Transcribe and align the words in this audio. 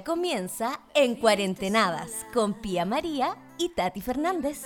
Ahora 0.00 0.14
comienza 0.14 0.80
En 0.94 1.14
Cuarentenadas 1.14 2.24
con 2.32 2.54
Pía 2.54 2.86
María 2.86 3.36
y 3.58 3.68
Tati 3.68 4.00
Fernández. 4.00 4.62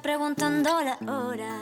preguntando 0.00 0.70
la 0.80 0.96
hora. 1.12 1.58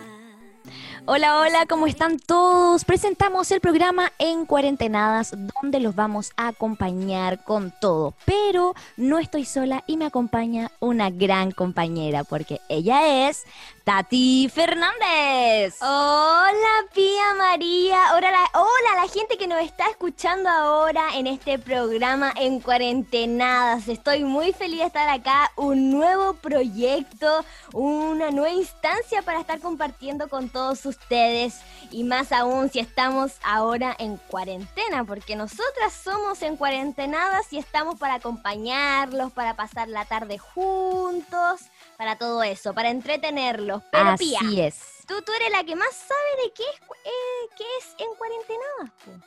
Hola, 1.06 1.38
hola, 1.38 1.64
¿cómo 1.66 1.86
están 1.86 2.18
todos? 2.18 2.84
Presentamos 2.84 3.50
el 3.50 3.60
programa 3.60 4.12
En 4.18 4.44
Cuarentenadas, 4.44 5.34
donde 5.62 5.80
los 5.80 5.94
vamos 5.94 6.32
a 6.36 6.48
acompañar 6.48 7.44
con 7.44 7.72
todo. 7.80 8.14
Pero 8.26 8.74
no 8.98 9.18
estoy 9.18 9.46
sola 9.46 9.82
y 9.86 9.96
me 9.96 10.04
acompaña 10.04 10.70
una 10.80 11.08
gran 11.08 11.52
compañera, 11.52 12.24
porque 12.24 12.60
ella 12.68 13.28
es 13.28 13.44
Tati 13.90 14.48
Fernández. 14.48 15.74
Hola, 15.82 16.86
Pía 16.94 17.34
María. 17.36 17.98
Hola 18.14 18.30
la, 18.30 18.48
hola, 18.54 19.02
la 19.02 19.08
gente 19.08 19.36
que 19.36 19.48
nos 19.48 19.60
está 19.62 19.88
escuchando 19.88 20.48
ahora 20.48 21.16
en 21.16 21.26
este 21.26 21.58
programa 21.58 22.32
En 22.36 22.60
Cuarentenadas. 22.60 23.88
Estoy 23.88 24.22
muy 24.22 24.52
feliz 24.52 24.78
de 24.78 24.86
estar 24.86 25.08
acá. 25.08 25.50
Un 25.56 25.90
nuevo 25.90 26.34
proyecto, 26.34 27.44
una 27.72 28.30
nueva 28.30 28.54
instancia 28.54 29.22
para 29.22 29.40
estar 29.40 29.58
compartiendo 29.58 30.28
con 30.28 30.50
todos 30.50 30.86
ustedes. 30.86 31.58
Y 31.90 32.04
más 32.04 32.30
aún 32.30 32.70
si 32.70 32.78
estamos 32.78 33.32
ahora 33.42 33.96
en 33.98 34.18
cuarentena, 34.18 35.02
porque 35.02 35.34
nosotras 35.34 35.92
somos 35.92 36.42
en 36.42 36.56
cuarentenadas 36.56 37.52
y 37.52 37.58
estamos 37.58 37.98
para 37.98 38.14
acompañarlos, 38.14 39.32
para 39.32 39.56
pasar 39.56 39.88
la 39.88 40.04
tarde 40.04 40.38
juntos 40.38 41.62
para 42.00 42.16
todo 42.16 42.42
eso, 42.42 42.72
para 42.72 42.88
entretenerlos. 42.88 43.82
Pero 43.92 44.08
Así 44.08 44.34
es. 44.58 45.04
Tú, 45.06 45.20
tú 45.20 45.32
eres 45.32 45.50
la 45.52 45.64
que 45.64 45.76
más 45.76 45.94
sabe 45.94 46.44
de 46.44 46.52
qué 46.54 46.62
es, 46.62 46.80
eh, 47.04 47.54
qué 47.58 47.64
es 47.78 47.94
en 47.98 48.14
cuarentena. 48.16 49.20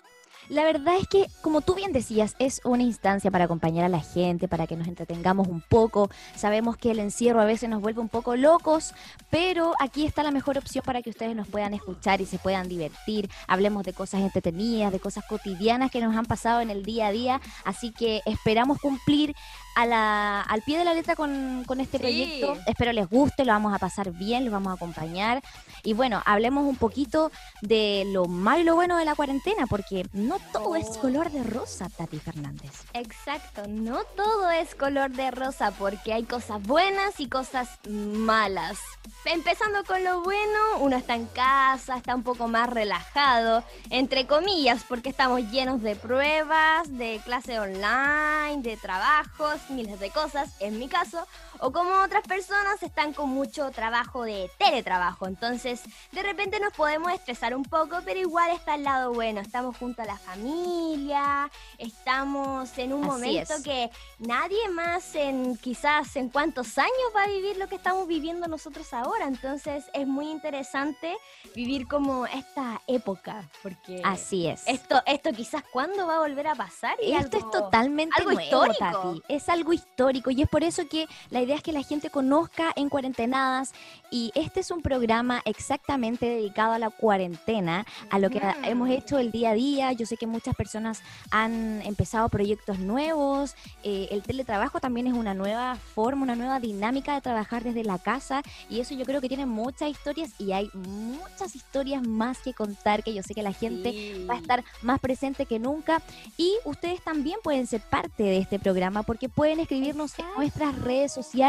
La 0.49 0.63
verdad 0.63 0.97
es 0.99 1.07
que, 1.07 1.27
como 1.41 1.61
tú 1.61 1.75
bien 1.75 1.93
decías, 1.93 2.35
es 2.39 2.61
una 2.65 2.83
instancia 2.83 3.31
para 3.31 3.45
acompañar 3.45 3.85
a 3.85 3.89
la 3.89 4.01
gente, 4.01 4.47
para 4.47 4.65
que 4.65 4.75
nos 4.75 4.87
entretengamos 4.87 5.47
un 5.47 5.61
poco. 5.61 6.09
Sabemos 6.35 6.75
que 6.75 6.91
el 6.91 6.99
encierro 6.99 7.41
a 7.41 7.45
veces 7.45 7.69
nos 7.69 7.79
vuelve 7.79 8.01
un 8.01 8.09
poco 8.09 8.35
locos, 8.35 8.93
pero 9.29 9.73
aquí 9.79 10.05
está 10.05 10.23
la 10.23 10.31
mejor 10.31 10.57
opción 10.57 10.83
para 10.83 11.01
que 11.01 11.11
ustedes 11.11 11.35
nos 11.35 11.47
puedan 11.47 11.73
escuchar 11.75 12.21
y 12.21 12.25
se 12.25 12.39
puedan 12.39 12.67
divertir. 12.67 13.29
Hablemos 13.47 13.83
de 13.83 13.93
cosas 13.93 14.21
entretenidas, 14.21 14.91
de 14.91 14.99
cosas 14.99 15.23
cotidianas 15.29 15.91
que 15.91 16.01
nos 16.01 16.15
han 16.15 16.25
pasado 16.25 16.59
en 16.59 16.71
el 16.71 16.83
día 16.83 17.07
a 17.07 17.11
día. 17.11 17.41
Así 17.63 17.91
que 17.91 18.21
esperamos 18.25 18.79
cumplir 18.79 19.35
a 19.75 19.85
la, 19.85 20.41
al 20.41 20.61
pie 20.61 20.77
de 20.77 20.83
la 20.83 20.93
letra 20.93 21.15
con, 21.15 21.63
este 21.79 21.99
proyecto. 21.99 22.57
Espero 22.67 22.93
les 22.93 23.09
guste, 23.09 23.45
lo 23.45 23.53
vamos 23.53 23.73
a 23.73 23.79
pasar 23.79 24.11
bien, 24.11 24.45
lo 24.45 24.51
vamos 24.51 24.71
a 24.71 24.75
acompañar. 24.75 25.41
Y 25.83 25.93
bueno, 25.93 26.21
hablemos 26.25 26.65
un 26.65 26.75
poquito 26.75 27.31
de 27.61 28.03
lo 28.07 28.25
malo 28.25 28.61
y 28.61 28.63
lo 28.63 28.75
bueno 28.75 28.97
de 28.97 29.05
la 29.05 29.15
cuarentena, 29.15 29.65
porque 29.67 30.05
no 30.13 30.37
todo 30.51 30.75
es 30.75 30.87
oh. 30.87 30.99
color 31.01 31.31
de 31.31 31.43
rosa, 31.43 31.89
Tati 31.89 32.19
Fernández. 32.19 32.71
Exacto, 32.93 33.63
no 33.67 34.03
todo 34.15 34.49
es 34.51 34.75
color 34.75 35.11
de 35.11 35.31
rosa, 35.31 35.71
porque 35.71 36.13
hay 36.13 36.23
cosas 36.23 36.61
buenas 36.63 37.19
y 37.19 37.27
cosas 37.27 37.79
malas. 37.87 38.77
Empezando 39.25 39.83
con 39.85 40.03
lo 40.03 40.21
bueno, 40.21 40.59
uno 40.79 40.95
está 40.95 41.15
en 41.15 41.25
casa, 41.27 41.97
está 41.97 42.15
un 42.15 42.23
poco 42.23 42.47
más 42.47 42.69
relajado, 42.69 43.63
entre 43.89 44.27
comillas, 44.27 44.83
porque 44.87 45.09
estamos 45.09 45.49
llenos 45.51 45.81
de 45.81 45.95
pruebas, 45.95 46.97
de 46.97 47.19
clase 47.23 47.59
online, 47.59 48.61
de 48.61 48.77
trabajos 48.77 49.62
miles 49.69 49.99
de 49.99 50.09
cosas, 50.09 50.49
en 50.59 50.79
mi 50.79 50.87
caso, 50.87 51.27
o 51.63 51.71
como 51.71 51.93
otras 52.03 52.23
personas 52.27 52.83
están 52.83 53.13
con 53.13 53.29
mucho 53.29 53.71
trabajo 53.71 54.23
de 54.23 54.51
teletrabajo. 54.57 55.27
Entonces, 55.27 55.81
de 56.11 56.21
repente 56.21 56.59
nos 56.59 56.73
podemos 56.73 57.13
estresar 57.13 57.55
un 57.55 57.63
poco, 57.63 57.99
pero 58.03 58.19
igual 58.19 58.51
está 58.51 58.73
al 58.73 58.83
lado 58.83 59.13
bueno. 59.13 59.39
Estamos 59.39 59.77
junto 59.77 60.01
a 60.01 60.05
la 60.05 60.17
familia, 60.17 61.49
estamos 61.77 62.77
en 62.77 62.91
un 62.91 63.05
momento 63.05 63.53
que 63.63 63.89
nadie 64.19 64.67
más 64.71 65.15
en 65.15 65.55
quizás 65.55 66.17
en 66.17 66.27
cuántos 66.27 66.77
años 66.77 66.91
va 67.15 67.23
a 67.23 67.27
vivir 67.27 67.55
lo 67.55 67.69
que 67.69 67.75
estamos 67.75 68.09
viviendo 68.09 68.45
nosotros 68.47 68.93
ahora. 68.93 69.25
Entonces, 69.25 69.85
es 69.93 70.05
muy 70.05 70.29
interesante 70.29 71.15
vivir 71.55 71.87
como 71.87 72.25
esta 72.25 72.81
época, 72.87 73.49
porque 73.61 74.01
así 74.03 74.47
es. 74.47 74.63
Esto, 74.67 75.01
esto 75.05 75.31
quizás 75.31 75.63
cuándo 75.71 76.07
va 76.07 76.17
a 76.17 76.19
volver 76.19 76.47
a 76.47 76.55
pasar. 76.55 76.97
Y 77.01 77.13
esto 77.13 77.37
es 77.37 77.49
totalmente 77.51 78.13
algo 78.17 78.37
histórico. 78.37 79.21
Es 79.29 79.47
algo 79.47 79.71
histórico 79.71 80.29
y 80.29 80.41
es 80.41 80.49
por 80.49 80.65
eso 80.65 80.89
que 80.89 81.07
la 81.29 81.41
idea 81.41 81.52
que 81.61 81.71
la 81.71 81.83
gente 81.83 82.09
conozca 82.09 82.71
en 82.75 82.89
cuarentenadas 82.89 83.73
y 84.09 84.31
este 84.35 84.61
es 84.61 84.71
un 84.71 84.81
programa 84.81 85.41
exactamente 85.45 86.25
dedicado 86.25 86.73
a 86.73 86.79
la 86.79 86.89
cuarentena, 86.89 87.85
a 88.09 88.19
lo 88.19 88.29
que 88.29 88.41
hemos 88.63 88.89
hecho 88.89 89.19
el 89.19 89.31
día 89.31 89.51
a 89.51 89.53
día. 89.53 89.91
Yo 89.91 90.05
sé 90.05 90.17
que 90.17 90.27
muchas 90.27 90.55
personas 90.55 91.01
han 91.31 91.81
empezado 91.83 92.29
proyectos 92.29 92.79
nuevos, 92.79 93.55
eh, 93.83 94.07
el 94.11 94.23
teletrabajo 94.23 94.79
también 94.79 95.07
es 95.07 95.13
una 95.13 95.33
nueva 95.33 95.75
forma, 95.75 96.23
una 96.23 96.35
nueva 96.35 96.59
dinámica 96.59 97.13
de 97.13 97.21
trabajar 97.21 97.63
desde 97.63 97.83
la 97.83 97.99
casa 97.99 98.41
y 98.69 98.79
eso 98.79 98.95
yo 98.95 99.05
creo 99.05 99.21
que 99.21 99.27
tiene 99.27 99.45
muchas 99.45 99.89
historias 99.89 100.31
y 100.39 100.53
hay 100.53 100.69
muchas 100.73 101.55
historias 101.55 102.07
más 102.07 102.39
que 102.39 102.53
contar 102.53 103.03
que 103.03 103.13
yo 103.13 103.21
sé 103.21 103.33
que 103.33 103.43
la 103.43 103.53
gente 103.53 104.25
va 104.29 104.35
a 104.35 104.37
estar 104.37 104.63
más 104.81 104.99
presente 104.99 105.45
que 105.45 105.59
nunca. 105.59 106.01
Y 106.37 106.53
ustedes 106.65 107.03
también 107.03 107.39
pueden 107.43 107.67
ser 107.67 107.81
parte 107.81 108.23
de 108.23 108.37
este 108.37 108.59
programa 108.59 109.03
porque 109.03 109.29
pueden 109.29 109.59
escribirnos 109.59 110.17
en 110.17 110.25
nuestras 110.37 110.75
redes 110.79 111.11
sociales 111.11 111.42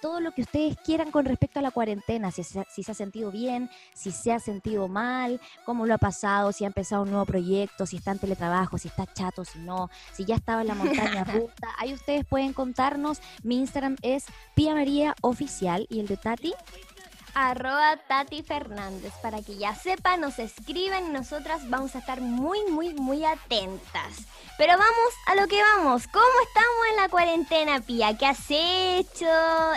todo 0.00 0.20
lo 0.20 0.32
que 0.32 0.42
ustedes 0.42 0.76
quieran 0.84 1.10
con 1.10 1.24
respecto 1.24 1.58
a 1.58 1.62
la 1.62 1.70
cuarentena, 1.70 2.30
si 2.30 2.44
se, 2.44 2.64
si 2.70 2.82
se 2.82 2.92
ha 2.92 2.94
sentido 2.94 3.30
bien, 3.30 3.70
si 3.94 4.12
se 4.12 4.32
ha 4.32 4.38
sentido 4.38 4.88
mal, 4.88 5.40
cómo 5.64 5.86
lo 5.86 5.94
ha 5.94 5.98
pasado, 5.98 6.52
si 6.52 6.64
ha 6.64 6.68
empezado 6.68 7.02
un 7.02 7.10
nuevo 7.10 7.26
proyecto, 7.26 7.86
si 7.86 7.96
está 7.96 8.12
en 8.12 8.18
teletrabajo, 8.18 8.78
si 8.78 8.88
está 8.88 9.06
chato, 9.06 9.44
si 9.44 9.58
no, 9.58 9.90
si 10.12 10.24
ya 10.24 10.36
estaba 10.36 10.60
en 10.60 10.68
la 10.68 10.74
montaña 10.74 11.24
ruta. 11.32 11.68
Ahí 11.78 11.92
ustedes 11.92 12.24
pueden 12.24 12.52
contarnos. 12.52 13.20
Mi 13.42 13.58
Instagram 13.58 13.96
es 14.02 14.26
Pia 14.54 14.74
María 14.74 15.14
Oficial 15.22 15.86
y 15.90 16.00
el 16.00 16.06
de 16.06 16.16
Tati 16.16 16.54
arroba 17.36 17.98
Tati 18.08 18.42
Fernández. 18.42 19.12
Para 19.20 19.42
que 19.42 19.58
ya 19.58 19.74
sepan, 19.74 20.22
nos 20.22 20.38
escriben 20.38 21.08
y 21.08 21.10
nosotras 21.10 21.68
vamos 21.68 21.94
a 21.94 21.98
estar 21.98 22.22
muy, 22.22 22.64
muy, 22.70 22.94
muy 22.94 23.26
atentas. 23.26 24.24
Pero 24.56 24.72
vamos 24.72 25.12
a 25.26 25.34
lo 25.34 25.46
que 25.46 25.60
vamos. 25.60 26.06
¿Cómo 26.08 26.24
estamos 26.46 26.86
en 26.90 26.96
la 26.96 27.08
cuarentena, 27.10 27.80
Pía? 27.80 28.16
¿Qué 28.16 28.24
has 28.24 28.46
hecho? 28.48 29.26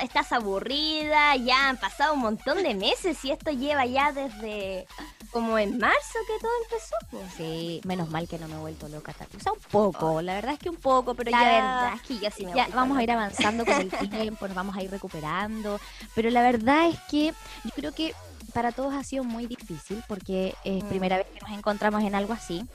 ¿Estás 0.01 0.31
aburrida? 0.31 1.35
Ya 1.35 1.67
han 1.67 1.75
pasado 1.75 2.13
un 2.13 2.21
montón 2.21 2.63
de 2.63 2.75
meses 2.75 3.23
y 3.25 3.31
esto 3.31 3.51
lleva 3.51 3.85
ya 3.85 4.13
desde 4.13 4.87
como 5.31 5.57
en 5.59 5.77
marzo 5.77 6.17
que 6.27 6.41
todo 6.41 6.51
empezó. 6.63 7.29
Sí, 7.35 7.81
menos 7.83 8.09
mal 8.09 8.27
que 8.27 8.39
no 8.39 8.47
me 8.47 8.55
he 8.55 8.59
vuelto 8.59 8.87
loca, 8.87 9.11
Tati. 9.13 9.37
O 9.37 9.39
sea, 9.41 9.51
un 9.51 9.59
poco, 9.59 10.21
la 10.21 10.35
verdad 10.35 10.53
es 10.53 10.59
que 10.59 10.69
un 10.69 10.77
poco, 10.77 11.13
pero 11.13 11.29
la 11.29 11.41
ya... 11.41 11.51
verdad 11.51 11.93
es 11.95 12.01
que 12.03 12.17
ya 12.19 12.31
sí 12.31 12.45
me 12.45 12.53
ya 12.53 12.67
vamos 12.73 12.97
a 12.97 13.03
ir 13.03 13.11
avanzando 13.11 13.65
con 13.65 13.75
el 13.75 13.89
tiempo, 13.89 14.47
nos 14.47 14.55
vamos 14.55 14.77
a 14.77 14.81
ir 14.81 14.89
recuperando. 14.89 15.79
Pero 16.15 16.29
la 16.29 16.41
verdad 16.41 16.87
es 16.87 16.99
que 17.11 17.33
yo 17.63 17.71
creo 17.75 17.91
que 17.93 18.13
para 18.53 18.71
todos 18.71 18.93
ha 18.93 19.03
sido 19.03 19.23
muy 19.23 19.45
difícil 19.45 20.03
porque 20.07 20.55
es 20.63 20.83
mm. 20.83 20.87
primera 20.87 21.17
vez 21.17 21.27
que 21.27 21.39
nos 21.39 21.51
encontramos 21.51 22.03
en 22.03 22.15
algo 22.15 22.33
así. 22.33 22.65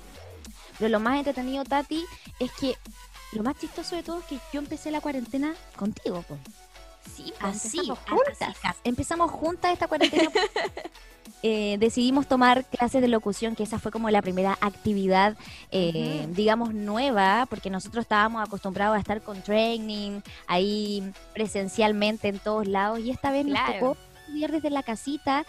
Pero 0.79 0.89
lo 0.91 1.01
más 1.01 1.19
entretenido, 1.19 1.65
Tati, 1.65 2.05
es 2.41 2.51
que 2.53 2.77
lo 3.33 3.43
más 3.43 3.59
chistoso 3.59 3.97
de 3.97 4.03
todo 4.03 4.21
es 4.21 4.25
que 4.27 4.39
yo 4.53 4.61
empecé 4.61 4.91
la 4.91 5.01
cuarentena 5.01 5.55
contigo, 5.77 6.25
pues. 6.27 6.41
Sí, 7.15 7.33
así, 7.39 7.79
empezamos 7.79 7.99
juntas. 8.09 8.57
empezamos 8.83 9.31
juntas 9.31 9.73
esta 9.73 9.89
cuarentena. 9.89 10.31
Eh, 11.47 11.77
decidimos 11.79 12.27
tomar 12.27 12.65
clases 12.65 13.03
de 13.03 13.09
locución, 13.09 13.55
que 13.55 13.65
esa 13.65 13.79
fue 13.79 13.93
como 13.93 14.09
la 14.09 14.23
primera 14.23 14.57
actividad, 14.63 15.37
eh, 15.71 16.27
digamos, 16.31 16.73
nueva, 16.73 17.45
porque 17.51 17.69
nosotros 17.69 18.05
estábamos 18.05 18.43
acostumbrados 18.43 18.97
a 18.97 19.01
estar 19.01 19.21
con 19.21 19.43
training, 19.43 20.23
ahí 20.47 21.13
presencialmente 21.35 22.29
en 22.29 22.39
todos 22.39 22.67
lados, 22.67 23.01
y 23.01 23.11
esta 23.11 23.31
vez 23.31 23.45
nos 23.45 23.59
tocó 23.67 23.99
estudiar 24.25 24.53
desde 24.53 24.71
la 24.71 24.83
casita 24.83 25.45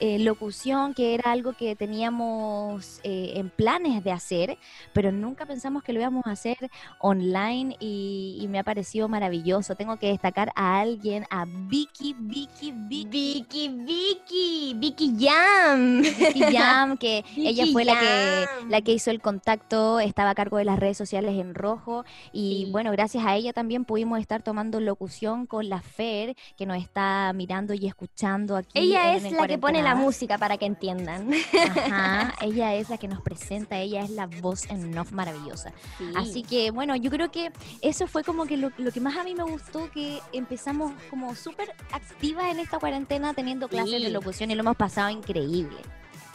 eh, 0.00 0.18
locución, 0.18 0.94
que 0.94 1.14
era 1.14 1.32
algo 1.32 1.52
que 1.54 1.74
teníamos 1.74 3.00
eh, 3.02 3.32
en 3.36 3.50
planes 3.50 4.04
de 4.04 4.12
hacer, 4.12 4.58
pero 4.92 5.10
nunca 5.12 5.46
pensamos 5.46 5.82
que 5.82 5.92
lo 5.92 6.00
íbamos 6.00 6.26
a 6.26 6.32
hacer 6.32 6.56
online 7.00 7.76
y, 7.80 8.46
me 8.48 8.58
ha 8.58 8.64
parecido 8.64 9.08
maravilloso. 9.08 9.74
Tengo 9.74 9.98
que 9.98 10.08
destacar 10.08 10.52
a 10.54 10.80
alguien, 10.80 11.26
a 11.28 11.44
Vicky, 11.46 12.14
Vicky, 12.18 12.72
Vicky. 12.72 13.08
Vicky, 13.08 13.68
Vicky, 13.68 14.74
Vicky 14.76 15.14
Jam. 15.18 16.00
Vicky 16.00 16.40
Jam, 16.56 16.96
que 16.96 17.24
ella 17.36 17.66
fue 17.72 17.84
la 17.84 17.98
que, 17.98 18.46
la 18.68 18.80
que 18.80 18.92
hizo 18.92 19.10
el 19.10 19.20
contacto, 19.20 20.00
estaba 20.00 20.30
a 20.30 20.34
cargo 20.34 20.56
de 20.56 20.64
las 20.64 20.78
redes 20.78 20.96
sociales 20.96 21.38
en 21.38 21.54
rojo 21.54 22.04
y 22.32 22.68
bueno, 22.70 22.90
gracias 22.92 23.24
a 23.26 23.36
ella 23.36 23.52
también 23.52 23.84
pudimos 23.84 24.20
estar 24.20 24.42
tomando 24.42 24.80
locución 24.80 25.46
con 25.46 25.68
la 25.68 25.82
Fer, 25.82 26.36
que 26.56 26.66
nos 26.66 26.78
está 26.78 27.32
mirando 27.34 27.74
y 27.74 27.86
escuchando 27.86 28.56
aquí. 28.56 28.78
Ella 28.78 29.14
es 29.14 29.30
la 29.30 29.46
que 29.46 29.58
pone 29.58 29.82
la 29.82 29.87
música 29.94 30.38
para 30.38 30.56
que 30.56 30.66
entiendan. 30.66 31.30
Ajá, 31.68 32.34
ella 32.42 32.74
es 32.74 32.88
la 32.90 32.98
que 32.98 33.08
nos 33.08 33.20
presenta, 33.20 33.78
ella 33.78 34.02
es 34.02 34.10
la 34.10 34.26
voz 34.26 34.68
en 34.70 34.96
off 34.98 35.12
maravillosa. 35.12 35.72
Así 36.16 36.42
que 36.42 36.70
bueno, 36.70 36.96
yo 36.96 37.10
creo 37.10 37.30
que 37.30 37.52
eso 37.82 38.06
fue 38.06 38.24
como 38.24 38.46
que 38.46 38.56
lo, 38.56 38.70
que 38.70 39.00
más 39.00 39.16
a 39.16 39.24
mí 39.24 39.34
me 39.34 39.44
gustó, 39.44 39.90
que 39.90 40.20
empezamos 40.32 40.92
como 41.10 41.34
súper 41.34 41.74
activas 41.92 42.50
en 42.50 42.60
esta 42.60 42.78
cuarentena 42.78 43.34
teniendo 43.34 43.68
clases 43.68 44.02
de 44.02 44.10
locución 44.10 44.50
y 44.50 44.54
lo 44.54 44.60
hemos 44.60 44.76
pasado 44.76 45.10
increíble. 45.10 45.78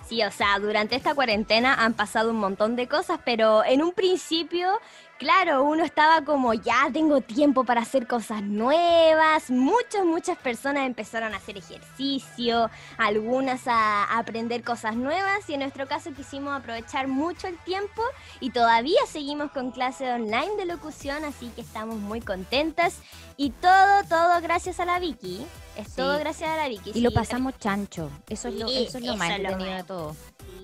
Sí, 0.07 0.21
o 0.21 0.31
sea, 0.31 0.59
durante 0.59 0.95
esta 0.95 1.15
cuarentena 1.15 1.73
han 1.73 1.93
pasado 1.93 2.29
un 2.31 2.37
montón 2.37 2.75
de 2.75 2.87
cosas, 2.87 3.19
pero 3.23 3.63
en 3.63 3.81
un 3.81 3.93
principio 3.93 4.79
claro, 5.23 5.63
uno 5.63 5.85
estaba 5.85 6.25
como, 6.25 6.53
ya 6.53 6.89
tengo 6.91 7.21
tiempo 7.21 7.63
para 7.63 7.81
hacer 7.81 8.07
cosas 8.07 8.43
nuevas. 8.43 9.49
Muchas, 9.49 10.03
muchas 10.05 10.37
personas 10.37 10.85
empezaron 10.85 11.33
a 11.33 11.37
hacer 11.37 11.57
ejercicio, 11.57 12.69
algunas 12.97 13.61
a, 13.67 14.17
aprender 14.17 14.63
cosas 14.63 14.97
nuevas 14.97 15.49
y 15.49 15.53
en 15.53 15.61
nuestro 15.61 15.87
caso 15.87 16.11
quisimos 16.13 16.53
aprovechar 16.53 17.07
mucho 17.07 17.47
el 17.47 17.57
tiempo 17.59 18.01
y 18.41 18.49
todavía 18.49 18.99
seguimos 19.07 19.51
con 19.51 19.71
clase 19.71 20.11
online 20.11 20.57
de 20.57 20.65
locución, 20.65 21.23
así 21.23 21.47
que 21.55 21.61
estamos 21.61 21.95
muy 21.95 22.19
contentas. 22.19 22.99
Y 23.37 23.51
todo, 23.51 24.03
todo 24.09 24.41
gracias 24.41 24.81
a 24.81 24.85
la 24.85 24.99
Vicky. 24.99 25.45
Es 25.77 25.95
todo 25.95 26.19
gracias 26.19 26.49
a 26.49 26.57
la 26.57 26.67
Vicky. 26.67 26.91
Y 26.93 27.01
lo 27.01 27.11
pasamos 27.11 27.57
chancho. 27.57 28.11
Eso 28.29 28.49
es 28.49 28.55
lo, 28.55 28.67
eso 28.67 28.97
es 28.97 29.05
lo 29.05 29.15
más 29.15 29.31
entretenido 29.31 29.75
de 29.77 29.83
todo. 29.83 30.15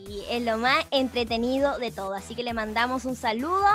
Y 0.08 0.24
es 0.30 0.42
lo 0.44 0.58
más 0.58 0.86
entretenido 0.92 1.78
de 1.78 1.92
todo. 1.92 2.14
Así 2.16 2.36
que 2.36 2.44
le 2.44 2.54
mandamos 2.54 3.06
un 3.06 3.16
saludo 3.16 3.66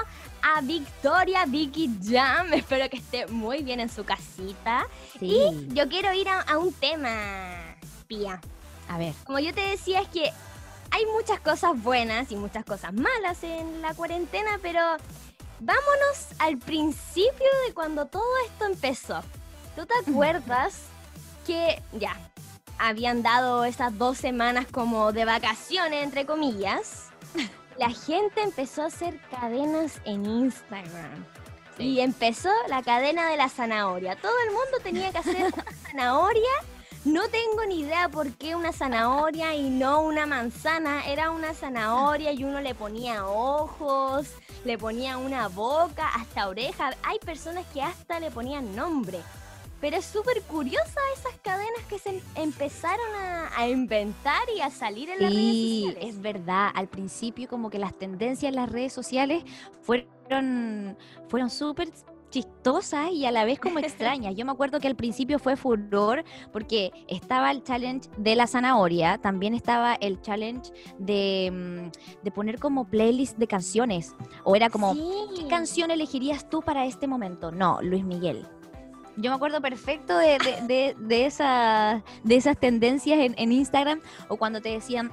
a 0.42 0.60
Victoria 0.62 1.44
Vicky 1.46 1.90
Jam. 2.02 2.52
Espero 2.54 2.88
que 2.90 2.96
esté 2.96 3.26
muy 3.28 3.62
bien 3.62 3.80
en 3.80 3.88
su 3.88 4.04
casita. 4.04 4.86
Y 5.20 5.68
yo 5.68 5.88
quiero 5.88 6.12
ir 6.12 6.28
a, 6.28 6.58
un 6.58 6.72
tema, 6.72 7.76
Pía. 8.06 8.40
A 8.88 8.98
ver. 8.98 9.14
Como 9.24 9.38
yo 9.38 9.54
te 9.54 9.60
decía, 9.60 10.00
es 10.00 10.08
que 10.08 10.32
hay 10.90 11.06
muchas 11.06 11.40
cosas 11.40 11.80
buenas 11.82 12.30
y 12.30 12.36
muchas 12.36 12.64
cosas 12.64 12.92
malas 12.92 13.42
en 13.42 13.82
la 13.82 13.94
cuarentena, 13.94 14.58
pero 14.62 14.80
vámonos 15.60 16.28
al 16.38 16.58
principio 16.58 17.48
de 17.66 17.74
cuando 17.74 18.06
todo 18.06 18.22
esto 18.46 18.66
empezó. 18.66 19.22
¿Tú 19.76 19.86
te 19.86 19.94
acuerdas 20.10 20.82
que 21.46 21.82
ya 21.92 22.16
habían 22.78 23.22
dado 23.22 23.64
esas 23.64 23.96
dos 23.98 24.18
semanas 24.18 24.66
como 24.70 25.12
de 25.12 25.24
vacaciones, 25.24 26.04
entre 26.04 26.26
comillas? 26.26 27.10
La 27.78 27.90
gente 27.90 28.42
empezó 28.42 28.82
a 28.82 28.86
hacer 28.86 29.20
cadenas 29.30 30.00
en 30.04 30.26
Instagram. 30.26 31.24
Y 31.78 32.00
empezó 32.00 32.50
la 32.68 32.82
cadena 32.82 33.28
de 33.28 33.36
la 33.36 33.48
zanahoria. 33.48 34.14
Todo 34.14 34.32
el 34.46 34.52
mundo 34.52 34.78
tenía 34.82 35.10
que 35.10 35.18
hacer 35.18 35.52
una 35.52 35.64
zanahoria. 35.90 36.52
No 37.04 37.28
tengo 37.28 37.66
ni 37.66 37.80
idea 37.80 38.08
por 38.08 38.32
qué 38.32 38.54
una 38.54 38.72
zanahoria 38.72 39.54
y 39.54 39.68
no 39.70 40.02
una 40.02 40.24
manzana. 40.24 41.04
Era 41.06 41.32
una 41.32 41.52
zanahoria 41.52 42.32
y 42.32 42.44
uno 42.44 42.60
le 42.60 42.74
ponía 42.74 43.26
ojos, 43.26 44.28
le 44.64 44.78
ponía 44.78 45.18
una 45.18 45.48
boca, 45.48 46.08
hasta 46.14 46.48
oreja. 46.48 46.92
Hay 47.02 47.18
personas 47.18 47.66
que 47.74 47.82
hasta 47.82 48.20
le 48.20 48.30
ponían 48.30 48.74
nombre. 48.76 49.18
Pero 49.84 49.98
es 49.98 50.06
súper 50.06 50.40
curiosa 50.44 50.98
esas 51.14 51.38
cadenas 51.42 51.82
que 51.90 51.98
se 51.98 52.22
empezaron 52.36 53.04
a, 53.54 53.68
inventar 53.68 54.40
y 54.56 54.62
a 54.62 54.70
salir 54.70 55.10
en 55.10 55.20
las 55.20 55.30
redes 55.30 55.82
sociales. 55.82 56.08
es 56.08 56.22
verdad. 56.22 56.70
Al 56.74 56.88
principio 56.88 57.48
como 57.48 57.68
que 57.68 57.78
las 57.78 57.92
tendencias 57.98 58.48
en 58.48 58.56
las 58.56 58.72
redes 58.72 58.94
sociales 58.94 59.44
fueron, 59.82 60.96
fueron 61.28 61.50
súper 61.50 61.90
chistosas 62.30 63.10
y 63.12 63.26
a 63.26 63.30
la 63.30 63.44
vez 63.44 63.60
como 63.60 63.78
extrañas. 63.80 64.34
Yo 64.34 64.46
me 64.46 64.52
acuerdo 64.52 64.80
que 64.80 64.88
al 64.88 64.96
principio 64.96 65.38
fue 65.38 65.54
furor 65.54 66.24
porque 66.50 66.90
estaba 67.06 67.50
el 67.50 67.62
challenge 67.62 68.08
de 68.16 68.36
la 68.36 68.46
zanahoria, 68.46 69.18
también 69.18 69.52
estaba 69.52 69.96
el 69.96 70.18
challenge 70.22 70.72
de, 70.98 71.90
mm, 72.24 72.30
poner 72.30 72.58
como 72.58 72.86
playlist 72.86 73.36
de 73.36 73.46
canciones. 73.46 74.14
O 74.44 74.56
era 74.56 74.70
como, 74.70 74.94
¿qué 75.36 75.46
canción 75.46 75.90
elegirías 75.90 76.48
tú 76.48 76.62
para 76.62 76.86
este 76.86 77.06
momento? 77.06 77.52
No, 77.52 77.82
Luis 77.82 78.02
Miguel. 78.02 78.46
Yo 79.16 79.30
me 79.30 79.36
acuerdo 79.36 79.60
perfecto 79.60 80.16
de, 80.18 80.38
de, 80.66 80.96
de, 80.98 81.26
esas, 81.26 82.02
de 82.24 82.36
esas 82.36 82.58
tendencias 82.58 83.18
en, 83.20 83.52
Instagram 83.52 84.00
o 84.28 84.36
cuando 84.36 84.60
te 84.60 84.70
decían, 84.70 85.12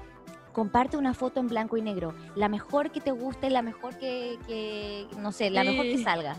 comparte 0.53 0.97
una 0.97 1.13
foto 1.13 1.39
en 1.39 1.47
blanco 1.47 1.77
y 1.77 1.81
negro, 1.81 2.15
la 2.35 2.49
mejor 2.49 2.91
que 2.91 2.99
te 2.99 3.11
guste, 3.11 3.49
la 3.49 3.61
mejor 3.61 3.97
que, 3.97 5.07
no 5.17 5.31
sé, 5.31 5.49
la 5.49 5.63
mejor 5.63 5.85
que 5.85 6.03
salga. 6.03 6.35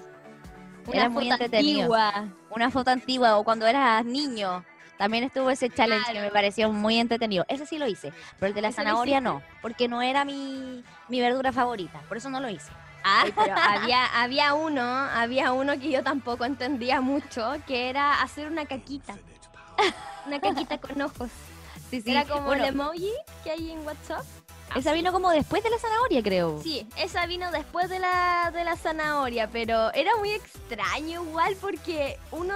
Una 0.87 1.11
foto 1.11 1.20
muy 1.20 1.31
Antigua. 1.31 2.29
Una 2.50 2.70
foto 2.70 2.91
antigua 2.91 3.38
o 3.38 3.44
cuando 3.44 3.67
eras 3.67 4.05
niño. 4.05 4.65
También 4.99 5.25
estuvo 5.25 5.50
ese 5.50 5.70
challenge 5.70 6.12
que 6.12 6.20
me 6.20 6.31
pareció 6.31 6.73
muy 6.73 6.99
entretenido. 6.99 7.44
Ese 7.49 7.67
sí 7.67 7.79
lo 7.79 7.87
hice, 7.87 8.12
pero 8.38 8.49
el 8.49 8.55
de 8.55 8.62
la 8.62 8.73
zanahoria 8.73 9.20
no, 9.20 9.43
porque 9.61 9.88
no 9.88 10.03
era 10.03 10.25
mi, 10.25 10.85
mi 11.08 11.20
verdura 11.20 11.53
favorita, 11.53 12.00
por 12.08 12.17
eso 12.17 12.31
no 12.31 12.41
lo 12.41 12.49
hice. 12.49 12.70
Ah, 13.05 13.25
pero 13.35 13.55
había, 13.57 14.07
había 14.23 14.55
uno, 14.55 14.83
había 14.83 15.53
uno 15.53 15.79
que 15.79 15.91
yo 15.91 16.03
tampoco 16.03 16.45
entendía 16.45 17.01
mucho, 17.01 17.55
que 17.67 17.89
era 17.89 18.23
hacer 18.23 18.49
una 18.49 18.67
caquita. 18.67 19.17
Una 20.27 20.41
caquita 20.41 20.79
con 20.79 21.03
ojos. 21.03 21.31
Sí, 21.91 22.01
sí. 22.01 22.13
Era 22.13 22.25
como 22.25 22.53
el 22.53 22.65
emoji 22.65 23.13
que 23.43 23.51
hay 23.51 23.73
en 23.73 23.85
WhatsApp. 23.85 24.25
Esa 24.77 24.93
vino 24.93 25.13
como 25.13 25.31
después 25.31 25.63
de 25.63 25.71
la 25.71 25.79
zanahoria, 25.79 26.23
creo. 26.23 26.61
Sí, 26.63 26.87
esa 26.97 27.27
vino 27.27 27.51
después 27.51 27.91
de 27.91 27.99
la, 27.99 28.51
de 28.55 28.65
la 28.65 28.77
zanahoria, 28.77 29.49
pero 29.51 29.93
era 29.93 30.17
muy 30.17 30.31
extraño 30.31 31.25
igual 31.25 31.57
porque 31.61 32.19
uno 32.31 32.55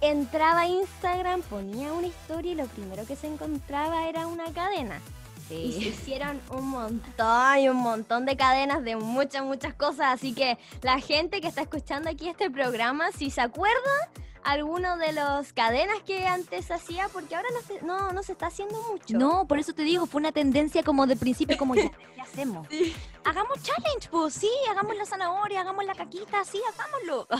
entraba 0.00 0.60
a 0.60 0.66
Instagram, 0.66 1.42
ponía 1.42 1.92
una 1.92 2.06
historia 2.06 2.52
y 2.52 2.54
lo 2.54 2.66
primero 2.66 3.04
que 3.06 3.16
se 3.16 3.26
encontraba 3.26 4.08
era 4.08 4.26
una 4.26 4.52
cadena. 4.52 5.00
Y 5.50 5.72
se 5.72 5.88
hicieron 5.90 6.40
un 6.50 6.70
montón 6.70 7.58
y 7.58 7.68
un 7.68 7.76
montón 7.76 8.26
de 8.26 8.36
cadenas 8.36 8.82
de 8.82 8.96
muchas, 8.96 9.44
muchas 9.44 9.74
cosas. 9.74 10.14
Así 10.14 10.34
que 10.34 10.58
la 10.82 10.98
gente 11.00 11.40
que 11.40 11.48
está 11.48 11.62
escuchando 11.62 12.10
aquí 12.10 12.28
este 12.28 12.50
programa, 12.50 13.12
si 13.12 13.30
se 13.30 13.40
acuerda 13.40 14.10
alguno 14.46 14.96
de 14.96 15.12
los 15.12 15.52
cadenas 15.52 16.00
que 16.06 16.26
antes 16.26 16.70
hacía, 16.70 17.08
porque 17.12 17.34
ahora 17.34 17.48
no 17.52 17.60
se, 17.62 17.84
no, 17.84 18.12
no 18.12 18.22
se 18.22 18.32
está 18.32 18.46
haciendo 18.46 18.80
mucho. 18.84 19.18
No, 19.18 19.46
por 19.46 19.58
eso 19.58 19.72
te 19.72 19.82
digo, 19.82 20.06
fue 20.06 20.20
una 20.20 20.30
tendencia 20.30 20.84
como 20.84 21.06
de 21.06 21.16
principio, 21.16 21.56
como 21.58 21.74
ya, 21.74 21.90
¿qué 22.14 22.20
hacemos? 22.20 22.68
Hagamos 23.24 23.60
challenge, 23.62 24.08
pues 24.08 24.34
sí, 24.34 24.50
hagamos 24.70 24.96
la 24.96 25.04
zanahoria, 25.04 25.62
hagamos 25.62 25.84
la 25.84 25.94
caquita, 25.94 26.44
sí, 26.44 26.60
hagámoslo. 26.74 27.26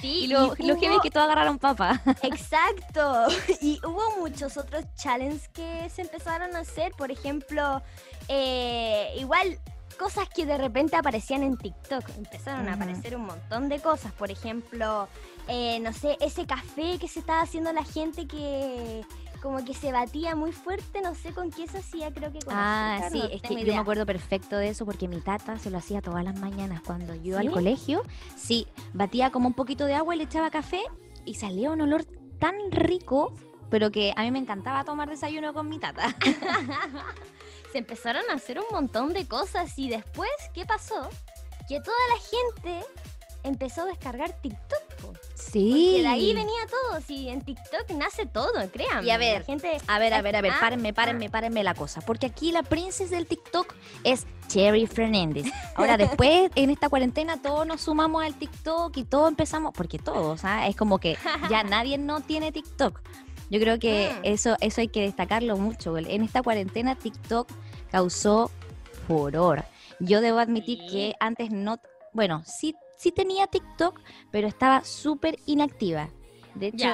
Sí, 0.00 0.20
y 0.20 0.26
lo, 0.28 0.54
que 0.54 0.62
hubo... 0.62 1.00
que 1.00 1.10
todos 1.10 1.24
agarraron 1.24 1.58
papa. 1.58 2.00
Exacto. 2.22 3.26
Y 3.60 3.80
hubo 3.84 4.16
muchos 4.20 4.56
otros 4.56 4.84
challenges 4.94 5.48
que 5.48 5.90
se 5.90 6.02
empezaron 6.02 6.54
a 6.54 6.60
hacer, 6.60 6.92
por 6.92 7.10
ejemplo, 7.10 7.82
eh, 8.28 9.12
igual 9.18 9.58
cosas 9.98 10.28
que 10.28 10.46
de 10.46 10.56
repente 10.56 10.96
aparecían 10.96 11.42
en 11.42 11.56
TikTok. 11.56 12.08
Empezaron 12.16 12.68
a 12.68 12.74
aparecer 12.74 13.16
un 13.16 13.26
montón 13.26 13.68
de 13.68 13.80
cosas. 13.80 14.12
Por 14.12 14.30
ejemplo, 14.30 15.08
eh, 15.48 15.80
no 15.80 15.92
sé, 15.92 16.16
ese 16.20 16.46
café 16.46 16.98
que 16.98 17.08
se 17.08 17.20
estaba 17.20 17.42
haciendo 17.42 17.72
la 17.72 17.84
gente 17.84 18.26
que 18.26 19.04
como 19.42 19.64
que 19.64 19.74
se 19.74 19.92
batía 19.92 20.34
muy 20.34 20.52
fuerte, 20.52 21.00
no 21.00 21.14
sé 21.14 21.32
con 21.32 21.50
qué 21.50 21.68
se 21.68 21.78
hacía, 21.78 22.12
creo 22.12 22.32
que 22.32 22.40
con 22.40 22.54
Ah, 22.56 23.08
sí, 23.10 23.22
es 23.30 23.40
que 23.42 23.64
yo 23.64 23.72
me 23.72 23.78
acuerdo 23.78 24.04
perfecto 24.04 24.56
de 24.56 24.68
eso 24.70 24.84
porque 24.84 25.06
mi 25.06 25.20
tata 25.20 25.58
se 25.58 25.70
lo 25.70 25.78
hacía 25.78 26.02
todas 26.02 26.24
las 26.24 26.38
mañanas 26.40 26.80
cuando 26.84 27.14
yo 27.14 27.22
iba 27.22 27.40
al 27.40 27.50
colegio. 27.50 28.02
Sí, 28.36 28.66
batía 28.94 29.30
como 29.30 29.46
un 29.46 29.54
poquito 29.54 29.84
de 29.84 29.94
agua 29.94 30.14
y 30.14 30.18
le 30.18 30.24
echaba 30.24 30.50
café 30.50 30.80
y 31.24 31.34
salía 31.34 31.70
un 31.70 31.80
olor 31.80 32.04
tan 32.38 32.54
rico, 32.70 33.32
pero 33.70 33.90
que 33.90 34.12
a 34.16 34.22
mí 34.22 34.30
me 34.30 34.38
encantaba 34.38 34.84
tomar 34.84 35.08
desayuno 35.08 35.52
con 35.54 35.68
mi 35.68 35.78
tata. 35.78 36.16
se 37.70 37.78
empezaron 37.78 38.22
a 38.30 38.34
hacer 38.34 38.58
un 38.58 38.66
montón 38.70 39.12
de 39.12 39.26
cosas 39.26 39.78
y 39.78 39.88
después, 39.88 40.30
¿qué 40.54 40.64
pasó? 40.64 41.08
Que 41.68 41.80
toda 41.80 41.96
la 42.14 42.70
gente 42.70 42.86
empezó 43.42 43.82
a 43.82 43.86
descargar 43.86 44.32
TikTok. 44.40 44.88
Sí. 45.34 45.92
Porque 45.92 46.02
de 46.02 46.08
ahí 46.08 46.34
venía 46.34 46.66
todo. 46.68 47.00
Sí, 47.06 47.28
en 47.28 47.40
TikTok 47.40 47.90
nace 47.96 48.26
todo, 48.26 48.52
créanme. 48.70 49.06
Y 49.06 49.10
a 49.10 49.18
ver, 49.18 49.44
gente, 49.44 49.78
a 49.86 49.98
ver, 49.98 50.12
a 50.12 50.22
ver, 50.22 50.36
a 50.36 50.40
ver, 50.40 50.52
párenme, 50.58 50.92
párenme, 50.92 51.30
párenme 51.30 51.64
la 51.64 51.74
cosa. 51.74 52.00
Porque 52.00 52.26
aquí 52.26 52.52
la 52.52 52.62
princesa 52.62 53.14
del 53.14 53.26
TikTok 53.26 53.74
es 54.04 54.26
Cherry 54.48 54.86
Fernández. 54.86 55.46
Ahora, 55.74 55.96
después, 55.96 56.50
en 56.54 56.70
esta 56.70 56.88
cuarentena, 56.88 57.40
todos 57.40 57.66
nos 57.66 57.82
sumamos 57.82 58.24
al 58.24 58.34
TikTok 58.34 58.96
y 58.96 59.04
todos 59.04 59.28
empezamos, 59.28 59.72
porque 59.74 59.98
todos, 59.98 60.44
¿ah? 60.44 60.66
es 60.68 60.76
como 60.76 60.98
que 60.98 61.16
ya 61.48 61.62
nadie 61.62 61.98
no 61.98 62.20
tiene 62.20 62.52
TikTok. 62.52 63.00
Yo 63.50 63.60
creo 63.60 63.78
que 63.78 64.10
mm. 64.12 64.20
eso, 64.24 64.56
eso 64.60 64.80
hay 64.80 64.88
que 64.88 65.02
destacarlo 65.02 65.56
mucho. 65.56 65.96
En 65.96 66.22
esta 66.22 66.42
cuarentena, 66.42 66.94
TikTok 66.94 67.48
causó 67.90 68.50
furor. 69.06 69.64
Yo 70.00 70.20
debo 70.20 70.38
admitir 70.38 70.78
que 70.90 71.14
antes 71.20 71.50
no, 71.50 71.80
bueno, 72.12 72.42
sí 72.46 72.74
sí 72.98 73.12
tenía 73.12 73.46
TikTok, 73.46 74.00
pero 74.30 74.46
estaba 74.46 74.84
súper 74.84 75.38
inactiva. 75.46 76.10
De 76.54 76.68
hecho, 76.68 76.88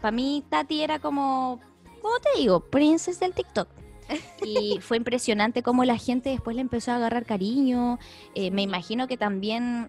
para 0.00 0.12
mí 0.12 0.44
Tati 0.48 0.82
era 0.82 0.98
como, 1.00 1.60
¿cómo 2.00 2.18
te 2.20 2.40
digo? 2.40 2.60
Princess 2.60 3.20
del 3.20 3.34
TikTok. 3.34 3.68
Y 4.44 4.80
fue 4.80 4.96
impresionante 4.96 5.62
cómo 5.62 5.84
la 5.84 5.96
gente 5.96 6.30
después 6.30 6.56
le 6.56 6.62
empezó 6.62 6.92
a 6.92 6.96
agarrar 6.96 7.26
cariño. 7.26 7.98
Eh, 8.34 8.50
me 8.50 8.62
imagino 8.62 9.06
que 9.06 9.16
también 9.16 9.88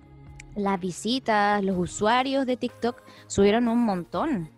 las 0.55 0.79
visitas, 0.79 1.63
los 1.63 1.77
usuarios 1.77 2.45
de 2.45 2.57
TikTok 2.57 3.01
subieron 3.27 3.67
un 3.67 3.79
montón. 3.79 4.51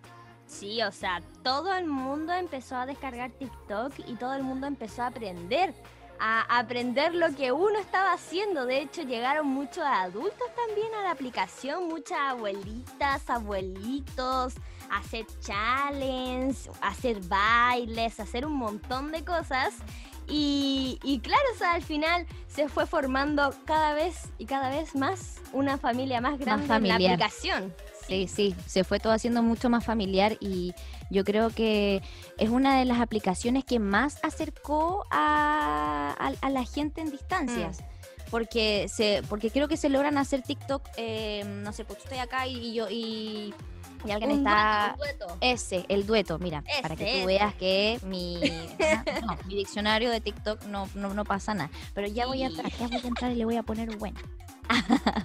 Sí, 0.47 0.81
o 0.81 0.91
sea, 0.91 1.21
todo 1.43 1.73
el 1.73 1.85
mundo 1.85 2.33
empezó 2.33 2.77
a 2.77 2.85
descargar 2.85 3.31
TikTok 3.31 3.93
y 4.07 4.15
todo 4.15 4.33
el 4.33 4.43
mundo 4.43 4.67
empezó 4.67 5.03
a 5.03 5.07
aprender 5.07 5.73
a 6.25 6.59
aprender 6.59 7.13
lo 7.13 7.35
que 7.35 7.51
uno 7.51 7.77
estaba 7.79 8.13
haciendo. 8.13 8.65
De 8.65 8.79
hecho, 8.79 9.01
llegaron 9.01 9.45
muchos 9.47 9.83
adultos 9.83 10.47
también 10.55 10.93
a 10.95 11.03
la 11.03 11.11
aplicación, 11.11 11.89
muchas 11.89 12.17
abuelitas, 12.17 13.29
abuelitos, 13.29 14.53
a 14.89 14.99
hacer 14.99 15.25
challenge, 15.41 16.69
hacer 16.81 17.19
bailes, 17.27 18.21
hacer 18.21 18.45
un 18.45 18.53
montón 18.53 19.11
de 19.11 19.25
cosas. 19.25 19.73
Y, 20.27 20.97
y 21.03 21.19
claro, 21.19 21.43
o 21.53 21.57
sea, 21.57 21.73
al 21.73 21.83
final 21.83 22.25
se 22.47 22.69
fue 22.69 22.85
formando 22.85 23.53
cada 23.65 23.93
vez 23.93 24.29
y 24.37 24.45
cada 24.45 24.69
vez 24.69 24.95
más 24.95 25.41
una 25.51 25.77
familia 25.77 26.21
más 26.21 26.39
grande 26.39 26.73
en 26.73 26.87
la 26.87 26.95
aplicación. 26.95 27.73
Sí, 28.07 28.27
sí, 28.27 28.55
se 28.65 28.83
fue 28.83 28.99
todo 28.99 29.13
haciendo 29.13 29.41
mucho 29.41 29.69
más 29.69 29.85
familiar 29.85 30.37
y 30.39 30.73
yo 31.09 31.23
creo 31.23 31.49
que 31.49 32.01
es 32.37 32.49
una 32.49 32.77
de 32.77 32.85
las 32.85 32.99
aplicaciones 32.99 33.63
que 33.63 33.79
más 33.79 34.19
acercó 34.23 35.05
a, 35.09 36.31
la 36.49 36.65
gente 36.65 37.01
en 37.01 37.11
distancias. 37.11 37.79
Mm. 37.79 37.83
Porque, 38.29 38.87
se, 38.91 39.21
porque 39.29 39.51
creo 39.51 39.67
que 39.67 39.77
se 39.77 39.89
logran 39.89 40.17
hacer 40.17 40.41
TikTok, 40.41 40.81
eh, 40.97 41.43
no 41.45 41.71
sé, 41.71 41.85
pues 41.85 41.99
estoy 41.99 42.17
acá 42.17 42.47
y, 42.47 42.73
yo 42.73 42.89
y 42.89 43.53
y 44.05 44.11
alguien 44.11 44.31
está. 44.31 44.95
Ese, 45.41 45.85
el 45.87 46.05
dueto, 46.05 46.39
mira, 46.39 46.63
para 46.81 46.95
que 46.95 47.21
tú 47.21 47.27
veas 47.27 47.53
que 47.55 47.99
mi, 48.05 48.39
mi 49.47 49.55
diccionario 49.55 50.09
de 50.11 50.21
TikTok 50.21 50.65
no, 50.65 50.89
no, 50.95 51.25
pasa 51.25 51.53
nada. 51.53 51.69
Pero 51.93 52.07
ya 52.07 52.25
voy, 52.25 52.43
a, 52.43 52.49
ya 52.49 52.87
voy 52.87 53.01
a 53.03 53.07
entrar 53.07 53.31
y 53.31 53.35
le 53.35 53.45
voy 53.45 53.57
a 53.57 53.63
poner 53.63 53.95
bueno. 53.97 54.19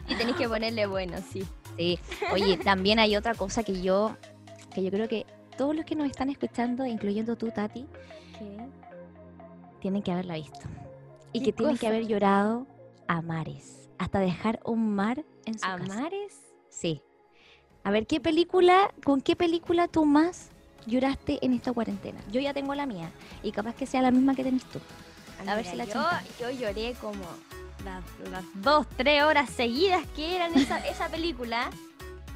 Y 0.08 0.14
tenés 0.14 0.36
que 0.36 0.48
ponerle 0.48 0.86
bueno, 0.86 1.18
sí. 1.32 1.44
Sí. 1.76 1.98
Oye, 2.32 2.56
también 2.56 2.98
hay 2.98 3.16
otra 3.16 3.34
cosa 3.34 3.62
que 3.62 3.80
yo, 3.80 4.16
que 4.74 4.82
yo 4.82 4.90
creo 4.90 5.08
que 5.08 5.26
todos 5.56 5.74
los 5.74 5.84
que 5.84 5.94
nos 5.94 6.06
están 6.06 6.30
escuchando, 6.30 6.86
incluyendo 6.86 7.36
tú, 7.36 7.50
Tati, 7.50 7.86
tienen 9.80 10.02
que 10.02 10.12
haberla 10.12 10.34
visto. 10.34 10.60
Y 11.32 11.42
que 11.42 11.52
tienen 11.52 11.76
que 11.76 11.86
haber 11.86 12.06
llorado 12.06 12.66
a 13.06 13.20
mares. 13.20 13.88
Hasta 13.98 14.20
dejar 14.20 14.60
un 14.64 14.94
mar 14.94 15.24
en 15.44 15.58
su 15.58 15.66
¿A 15.66 15.76
mares? 15.76 16.40
Sí. 16.68 17.02
A 17.84 17.90
ver, 17.90 18.06
¿qué 18.06 18.20
película, 18.20 18.92
con 19.04 19.20
qué 19.20 19.34
película 19.34 19.88
tú 19.88 20.04
más 20.04 20.50
lloraste 20.86 21.44
en 21.44 21.52
esta 21.52 21.72
cuarentena? 21.72 22.20
Yo 22.30 22.40
ya 22.40 22.54
tengo 22.54 22.74
la 22.74 22.86
mía 22.86 23.10
y 23.42 23.52
capaz 23.52 23.74
que 23.74 23.86
sea 23.86 24.02
la 24.02 24.10
misma 24.10 24.34
que 24.34 24.44
tenés 24.44 24.64
tú. 24.64 24.78
A, 25.46 25.54
ver 25.54 25.64
si 25.64 25.76
la 25.76 25.84
yo, 25.84 26.04
yo 26.40 26.50
lloré 26.50 26.94
como 27.00 27.24
las, 27.84 28.44
dos, 28.54 28.86
tres 28.96 29.22
horas 29.22 29.50
seguidas 29.50 30.04
que 30.14 30.36
eran 30.36 30.56
esa, 30.56 30.78
esa 30.88 31.08
película. 31.08 31.70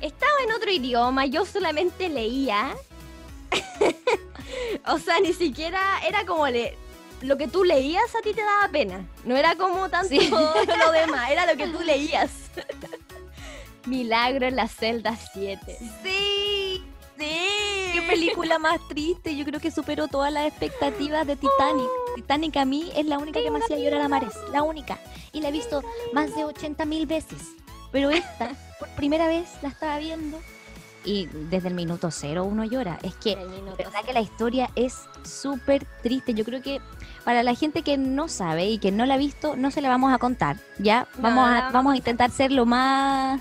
Estaba 0.01 0.33
en 0.45 0.53
otro 0.53 0.71
idioma, 0.71 1.27
yo 1.27 1.45
solamente 1.45 2.09
leía. 2.09 2.75
o 4.87 4.99
sea, 4.99 5.21
ni 5.21 5.33
siquiera 5.33 5.81
era 6.05 6.27
como 6.27 6.49
le, 6.49 6.77
lo 7.23 7.37
que 7.37 7.49
tú 7.49 7.65
leías 7.65 8.15
a 8.15 8.21
ti 8.21 8.35
te 8.35 8.43
daba 8.43 8.69
pena. 8.69 9.07
No 9.25 9.37
era 9.37 9.55
como 9.57 9.89
tanto 9.89 10.15
lo 10.21 10.93
demás, 10.93 11.31
era 11.31 11.47
lo 11.47 11.57
que 11.57 11.69
tú 11.69 11.81
leías. 11.81 12.31
Milagro 13.87 14.47
en 14.47 14.57
la 14.57 14.69
celda 14.69 15.17
7. 15.33 15.79
Sí, 16.03 16.85
sí. 17.19 17.52
Película 18.09 18.59
más 18.59 18.81
triste. 18.89 19.37
Yo 19.37 19.45
creo 19.45 19.61
que 19.61 19.71
superó 19.71 20.09
todas 20.09 20.33
las 20.33 20.47
expectativas 20.47 21.27
de 21.27 21.37
Titanic. 21.37 21.87
Oh. 21.87 22.15
Titanic 22.17 22.57
a 22.57 22.65
mí 22.65 22.91
es 22.95 23.07
la 23.07 23.19
única 23.19 23.41
que 23.41 23.51
me 23.51 23.59
hacía 23.59 23.79
llorar 23.79 24.03
a 24.03 24.09
mares. 24.09 24.35
La 24.53 24.63
única. 24.63 24.99
Y 25.33 25.41
la 25.41 25.49
he 25.49 25.53
visto 25.53 25.83
más 26.13 26.35
de 26.35 26.45
80 26.45 26.85
mil 26.85 27.07
veces. 27.07 27.53
Pero 27.91 28.11
esta, 28.11 28.53
por 28.79 28.89
primera 28.91 29.27
vez, 29.27 29.49
la 29.63 29.69
estaba 29.69 29.99
viendo. 29.99 30.39
Y 31.05 31.27
desde 31.27 31.69
el 31.69 31.75
minuto 31.75 32.11
cero 32.13 32.45
uno 32.45 32.65
llora. 32.65 32.99
Es 33.03 33.15
que, 33.17 33.35
verdad 33.35 34.05
que 34.07 34.13
la 34.13 34.21
historia 34.21 34.71
es 34.77 35.01
súper 35.25 35.85
triste. 36.03 36.33
Yo 36.33 36.45
creo 36.45 36.63
que 36.63 36.81
para 37.25 37.43
la 37.43 37.55
gente 37.55 37.83
que 37.83 37.99
no 37.99 38.29
sabe 38.29 38.67
y 38.67 38.79
que 38.79 38.93
no 38.93 39.05
la 39.05 39.15
ha 39.15 39.19
visto, 39.19 39.57
no 39.57 39.73
se 39.73 39.81
la 39.81 39.89
vamos 39.89 40.13
a 40.15 40.19
contar. 40.19 40.59
¿Ya? 40.79 41.09
Vamos, 41.19 41.49
a, 41.49 41.71
vamos 41.73 41.95
a 41.95 41.97
intentar 41.97 42.31
ser 42.31 42.53
lo 42.53 42.67
más 42.67 43.41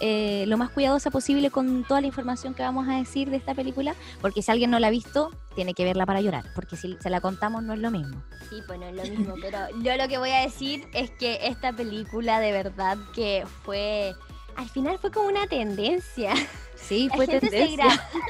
eh, 0.00 0.44
lo 0.46 0.56
más 0.56 0.70
cuidadosa 0.70 1.10
posible 1.10 1.50
con 1.50 1.84
toda 1.84 2.00
la 2.00 2.06
información 2.06 2.54
que 2.54 2.62
vamos 2.62 2.88
a 2.88 2.96
decir 2.96 3.30
de 3.30 3.36
esta 3.36 3.54
película, 3.54 3.94
porque 4.20 4.42
si 4.42 4.50
alguien 4.50 4.70
no 4.70 4.78
la 4.78 4.88
ha 4.88 4.90
visto, 4.90 5.30
tiene 5.54 5.74
que 5.74 5.84
verla 5.84 6.06
para 6.06 6.20
llorar, 6.20 6.44
porque 6.54 6.76
si 6.76 6.96
se 7.00 7.10
la 7.10 7.20
contamos 7.20 7.62
no 7.62 7.72
es 7.72 7.80
lo 7.80 7.90
mismo. 7.90 8.22
Sí, 8.48 8.62
pues 8.66 8.78
no 8.78 8.86
es 8.86 8.94
lo 8.94 9.02
mismo, 9.02 9.34
pero 9.40 9.58
yo 9.82 9.96
lo 9.96 10.08
que 10.08 10.18
voy 10.18 10.30
a 10.30 10.40
decir 10.40 10.88
es 10.94 11.10
que 11.10 11.40
esta 11.42 11.72
película 11.72 12.40
de 12.40 12.52
verdad 12.52 12.96
que 13.14 13.44
fue, 13.64 14.14
al 14.56 14.68
final 14.68 14.98
fue 14.98 15.10
como 15.10 15.28
una 15.28 15.46
tendencia. 15.46 16.32
Sí, 16.76 17.10
fue 17.14 17.26
tendencia. 17.26 17.86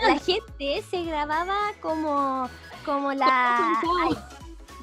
la 0.07 0.19
gente 0.19 0.83
se 0.91 1.05
grababa 1.05 1.57
como, 1.81 2.49
como 2.85 3.13
la... 3.13 3.79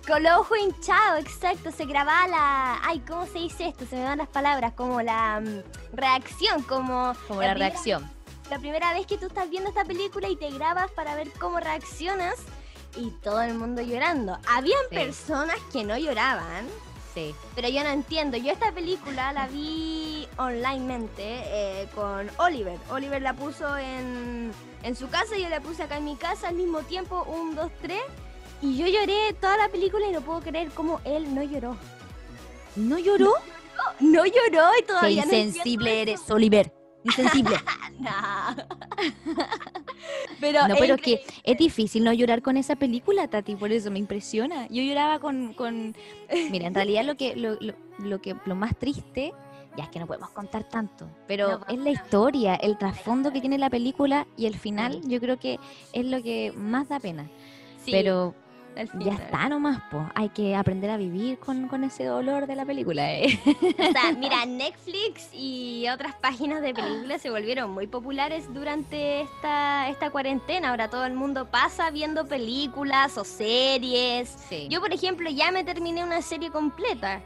Con 0.07 0.21
los 0.21 0.33
ojos 0.33 0.57
hinchados, 0.59 1.19
exacto. 1.19 1.71
Se 1.71 1.85
grababa 1.85 2.27
la. 2.27 2.79
Ay, 2.83 2.99
¿cómo 2.99 3.25
se 3.25 3.39
dice 3.39 3.67
esto? 3.67 3.87
Se 3.87 3.95
me 3.95 4.03
dan 4.03 4.19
las 4.19 4.27
palabras. 4.27 4.73
Como 4.73 5.01
la 5.01 5.41
mm, 5.41 5.95
reacción, 5.95 6.61
como. 6.63 7.13
Como 7.27 7.41
la, 7.41 7.55
reacción. 7.55 8.07
La 8.51 8.59
primera 8.59 8.93
vez 8.93 9.07
que 9.07 9.17
tú 9.17 9.25
estás 9.25 9.49
viendo 9.49 9.69
esta 9.69 9.83
película 9.83 10.29
y 10.29 10.35
te 10.35 10.51
grabas 10.51 10.91
para 10.91 11.15
ver 11.15 11.31
cómo 11.39 11.59
reaccionas 11.59 12.35
y 12.95 13.09
todo 13.23 13.41
el 13.41 13.55
mundo 13.55 13.81
llorando. 13.81 14.37
Habían 14.47 14.79
personas 14.91 15.57
que 15.73 15.83
no 15.83 15.97
lloraban. 15.97 16.67
Sí. 17.15 17.33
Pero 17.55 17.69
yo 17.69 17.83
no 17.83 17.89
entiendo. 17.89 18.37
Yo 18.37 18.51
esta 18.51 18.71
película 18.73 19.33
la 19.33 19.47
vi 19.47 20.27
onlinemente 20.37 21.23
eh, 21.23 21.89
con 21.95 22.29
Oliver. 22.37 22.77
Oliver 22.91 23.23
la 23.23 23.33
puso 23.33 23.75
en, 23.77 24.51
en 24.83 24.95
su 24.95 25.09
casa 25.09 25.35
y 25.35 25.41
yo 25.41 25.49
la 25.49 25.61
puse 25.61 25.81
acá 25.81 25.97
en 25.97 26.05
mi 26.05 26.15
casa 26.15 26.49
al 26.49 26.55
mismo 26.55 26.81
tiempo. 26.81 27.23
Un, 27.23 27.55
dos, 27.55 27.71
tres. 27.81 28.03
Y 28.61 28.77
yo 28.77 28.87
lloré 28.87 29.33
toda 29.39 29.57
la 29.57 29.69
película 29.69 30.07
y 30.07 30.11
no 30.11 30.21
puedo 30.21 30.41
creer 30.41 30.69
cómo 30.69 31.01
él 31.03 31.33
no 31.33 31.43
lloró. 31.43 31.77
¿No 32.75 32.99
lloró? 32.99 33.33
No, 33.99 34.25
lloró 34.25 34.69
y 34.79 34.83
todavía 34.85 35.23
Qué 35.23 35.39
insensible 35.39 36.01
eres, 36.01 36.29
Oliver. 36.29 36.73
Insensible. 37.03 37.55
pero 40.39 40.67
no, 40.67 40.75
pero 40.75 40.95
es 40.95 41.01
que 41.01 41.21
es 41.43 41.57
difícil 41.57 42.03
no 42.03 42.11
llorar 42.13 42.41
con 42.41 42.57
esa 42.57 42.75
película, 42.75 43.27
Tati, 43.27 43.55
por 43.55 43.71
eso 43.71 43.91
me 43.91 43.99
impresiona. 43.99 44.67
Yo 44.67 44.81
lloraba 44.81 45.19
con, 45.19 45.53
con... 45.53 45.95
mira, 46.49 46.67
en 46.67 46.73
realidad 46.73 47.05
lo 47.05 47.15
que 47.15 47.35
lo, 47.35 47.57
lo, 47.99 48.21
que 48.21 48.35
lo 48.45 48.55
más 48.55 48.77
triste 48.77 49.33
ya 49.77 49.83
es 49.83 49.89
que 49.89 49.99
no 49.99 50.07
podemos 50.07 50.29
contar 50.31 50.67
tanto, 50.67 51.07
pero 51.27 51.59
es 51.67 51.77
la 51.77 51.89
historia, 51.91 52.55
el 52.55 52.77
trasfondo 52.77 53.31
que 53.31 53.41
tiene 53.41 53.57
la 53.57 53.69
película 53.69 54.25
y 54.37 54.45
el 54.45 54.57
final, 54.57 55.01
yo 55.05 55.19
creo 55.19 55.37
que 55.37 55.59
es 55.93 56.05
lo 56.05 56.23
que 56.23 56.53
más 56.55 56.87
da 56.87 56.99
pena. 56.99 57.29
Sí. 57.83 57.91
Pero 57.91 58.33
ya 58.99 59.13
está 59.13 59.49
nomás, 59.49 59.81
pues. 59.89 60.03
Hay 60.15 60.29
que 60.29 60.55
aprender 60.55 60.89
a 60.89 60.97
vivir 60.97 61.39
con, 61.39 61.83
ese 61.83 62.05
dolor 62.05 62.47
de 62.47 62.55
la 62.55 62.65
película. 62.65 63.13
¿eh? 63.13 63.39
O 63.45 63.91
sea, 63.91 64.11
mira, 64.17 64.45
Netflix 64.45 65.29
y 65.33 65.87
otras 65.93 66.15
páginas 66.15 66.61
de 66.61 66.73
películas 66.73 67.21
se 67.21 67.29
volvieron 67.29 67.71
muy 67.71 67.87
populares 67.87 68.53
durante 68.53 69.21
esta, 69.21 69.89
esta 69.89 70.09
cuarentena. 70.09 70.69
Ahora 70.69 70.89
todo 70.89 71.05
el 71.05 71.13
mundo 71.13 71.49
pasa 71.49 71.89
viendo 71.91 72.25
películas 72.25 73.17
o 73.17 73.23
series. 73.23 74.35
Yo, 74.69 74.81
por 74.81 74.93
ejemplo, 74.93 75.29
ya 75.29 75.51
me 75.51 75.63
terminé 75.63 76.03
una 76.03 76.21
serie 76.21 76.49
completa. 76.51 77.21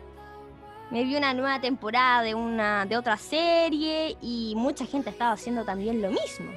Me 0.91 1.03
vi 1.03 1.15
una 1.15 1.33
nueva 1.33 1.61
temporada 1.61 2.23
de 2.23 2.33
una 2.33 2.85
de 2.85 2.97
otra 2.97 3.15
serie 3.17 4.17
y 4.21 4.53
mucha 4.55 4.85
gente 4.85 5.11
estaba 5.11 5.33
haciendo 5.33 5.63
también 5.63 6.01
lo 6.01 6.09
mismo. 6.09 6.51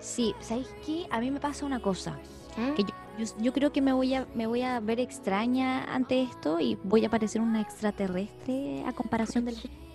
Sí, 0.00 0.34
¿sabéis 0.40 0.68
qué? 0.84 1.06
A 1.10 1.20
mí 1.20 1.30
me 1.30 1.40
pasa 1.40 1.64
una 1.64 1.80
cosa. 1.80 2.18
¿Mm? 2.56 2.74
Que 2.74 2.82
yo 2.82 3.05
yo, 3.18 3.52
creo 3.52 3.72
que 3.72 3.80
me 3.80 3.92
voy, 3.92 4.14
a, 4.14 4.26
me 4.34 4.46
voy 4.46 4.62
a 4.62 4.80
ver 4.80 5.00
extraña 5.00 5.84
ante 5.84 6.22
esto 6.22 6.60
y 6.60 6.76
voy 6.84 7.04
a 7.04 7.10
parecer 7.10 7.40
una 7.40 7.60
extraterrestre 7.60 8.84
a 8.86 8.92
comparación 8.92 9.44
de 9.44 9.52
la 9.52 9.60
gente. 9.60 9.86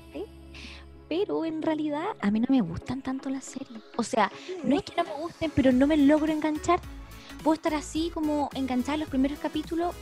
Pero 1.08 1.44
en 1.44 1.62
realidad 1.62 2.06
a 2.22 2.32
mí 2.32 2.40
no 2.40 2.48
me 2.50 2.62
gustan 2.62 3.02
tanto 3.02 3.30
las 3.30 3.44
series. 3.44 3.82
O 3.98 4.04
sea, 4.04 4.32
no 4.64 4.78
es 4.78 4.84
que 4.84 4.94
no 4.96 5.04
me 5.04 5.22
gusten, 5.22 5.52
pero 5.54 5.74
no 5.74 5.86
me 5.86 5.98
logro 5.98 6.32
enganchar. 6.32 6.80
Puedo 7.44 7.56
estar 7.56 7.74
así 7.74 8.12
como 8.14 8.50
enganchar 8.54 8.98
los 8.98 9.10
primeros 9.10 9.38
capítulos 9.40 9.94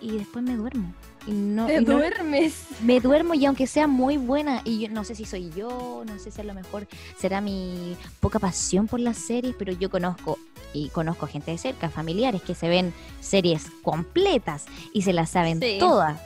y 0.00 0.16
después 0.16 0.44
me 0.44 0.54
duermo. 0.54 0.94
Y 1.26 1.32
no, 1.32 1.66
Te 1.66 1.80
duermes. 1.80 2.66
me 2.82 3.00
duermo 3.00 3.34
y 3.34 3.46
aunque 3.46 3.66
sea 3.66 3.88
muy 3.88 4.16
buena, 4.16 4.60
y 4.64 4.80
yo 4.80 4.90
no 4.90 5.02
sé 5.02 5.14
si 5.16 5.24
soy 5.24 5.50
yo, 5.50 6.04
no 6.06 6.18
sé 6.20 6.30
si 6.30 6.40
a 6.40 6.44
lo 6.44 6.54
mejor 6.54 6.86
será 7.18 7.40
mi 7.40 7.96
poca 8.20 8.38
pasión 8.38 8.86
por 8.86 9.00
las 9.00 9.16
series, 9.18 9.56
pero 9.58 9.72
yo 9.72 9.90
conozco 9.90 10.38
y 10.74 10.90
conozco 10.90 11.26
gente 11.26 11.52
de 11.52 11.58
cerca, 11.58 11.88
familiares 11.88 12.42
que 12.42 12.54
se 12.54 12.68
ven 12.68 12.92
series 13.20 13.70
completas 13.82 14.66
y 14.92 15.02
se 15.02 15.14
las 15.14 15.30
saben 15.30 15.60
todas. 15.78 16.20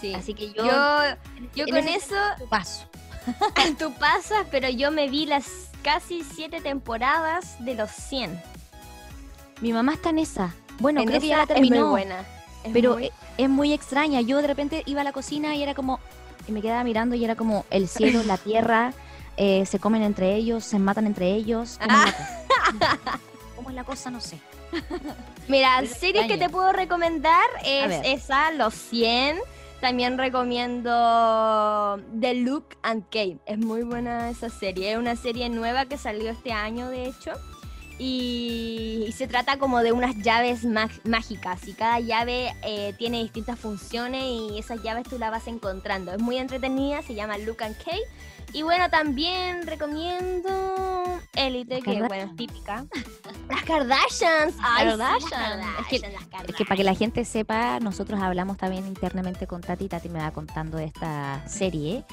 Sí. 0.00 0.12
Así 0.14 0.34
que 0.34 0.52
yo, 0.52 0.64
yo, 1.54 1.66
con 1.66 1.88
eso 1.88 2.16
paso. 2.48 2.86
tú 3.78 3.92
pasas, 3.94 4.46
pero 4.50 4.68
yo 4.68 4.90
me 4.90 5.08
vi 5.08 5.26
las 5.26 5.70
casi 5.82 6.24
siete 6.24 6.60
temporadas 6.60 7.62
de 7.64 7.74
los 7.74 7.90
100. 7.90 8.40
Mi 9.60 9.72
mamá 9.72 9.94
está 9.94 10.10
en 10.10 10.18
esa. 10.18 10.54
Bueno, 10.78 11.04
creo 11.04 11.20
que 11.20 11.28
ya 11.28 11.36
la 11.36 11.46
terminó. 11.46 11.76
Es 11.76 11.82
muy 11.82 11.90
buena. 11.90 12.24
pero 12.72 12.98
e, 12.98 13.12
es 13.36 13.48
muy 13.48 13.72
extraña. 13.72 14.20
Yo 14.22 14.40
de 14.40 14.46
repente 14.46 14.82
iba 14.86 15.02
a 15.02 15.04
la 15.04 15.12
cocina 15.12 15.54
y 15.54 15.62
era 15.62 15.74
como, 15.74 16.00
y 16.48 16.52
me 16.52 16.62
quedaba 16.62 16.82
mirando 16.82 17.14
y 17.14 17.24
era 17.24 17.36
como 17.36 17.66
el 17.70 17.88
cielo, 17.88 18.22
la 18.24 18.38
tierra, 18.38 18.94
eh, 19.42 19.64
se 19.64 19.78
comen 19.78 20.02
entre 20.02 20.34
ellos, 20.34 20.66
se 20.66 20.78
matan 20.78 21.06
entre 21.06 21.30
ellos. 21.30 21.78
¿Cómo 23.56 23.70
es 23.70 23.74
la 23.74 23.84
cosa? 23.84 24.10
No 24.10 24.20
sé. 24.20 24.38
Mira, 25.48 25.82
series 25.86 26.26
que 26.26 26.36
te 26.36 26.50
puedo 26.50 26.72
recomendar 26.72 27.46
es 27.64 28.02
esa, 28.04 28.52
Los 28.52 28.74
100. 28.74 29.38
También 29.80 30.18
recomiendo 30.18 31.98
The 32.20 32.34
Look 32.34 32.76
and 32.82 33.04
Kate. 33.04 33.38
Es 33.46 33.56
muy 33.56 33.82
buena 33.82 34.28
esa 34.28 34.50
serie. 34.50 34.92
Es 34.92 34.98
una 34.98 35.16
serie 35.16 35.48
nueva 35.48 35.86
que 35.86 35.96
salió 35.96 36.28
este 36.28 36.52
año, 36.52 36.90
de 36.90 37.06
hecho. 37.06 37.32
Y, 37.98 39.14
se 39.16 39.26
trata 39.26 39.58
como 39.58 39.82
de 39.82 39.92
unas 39.92 40.16
llaves 40.16 40.66
mágicas 41.04 41.66
y 41.66 41.72
cada 41.72 41.98
llave 42.00 42.54
eh, 42.62 42.94
tiene 42.98 43.22
distintas 43.22 43.58
funciones 43.58 44.22
y 44.22 44.58
esas 44.58 44.82
llaves 44.82 45.08
tú 45.08 45.18
las 45.18 45.30
vas 45.30 45.46
encontrando. 45.46 46.12
Es 46.12 46.20
muy 46.20 46.36
entretenida, 46.36 47.00
se 47.00 47.14
llama 47.14 47.38
Look 47.38 47.62
and 47.62 47.76
Kate. 47.78 48.00
Y 48.52 48.62
bueno, 48.62 48.90
también 48.90 49.66
recomiendo 49.66 51.20
Elite, 51.34 51.80
que 51.80 52.02
bueno, 52.02 52.14
es 52.14 52.36
típica. 52.36 52.84
Las 53.48 53.62
Kardashians. 53.62 54.54
Kardashians. 54.56 55.66
Es, 56.46 56.54
que, 56.54 56.64
para 56.64 56.76
que 56.76 56.84
la 56.84 56.94
gente 56.94 57.24
sepa, 57.24 57.80
nosotros 57.80 58.20
hablamos 58.20 58.56
también 58.56 58.86
internamente 58.86 59.46
con 59.46 59.60
Tati. 59.60 59.88
Tati 59.88 60.08
me 60.08 60.20
va 60.20 60.30
contando 60.32 60.78
de 60.78 60.84
esta 60.84 61.46
serie. 61.48 62.04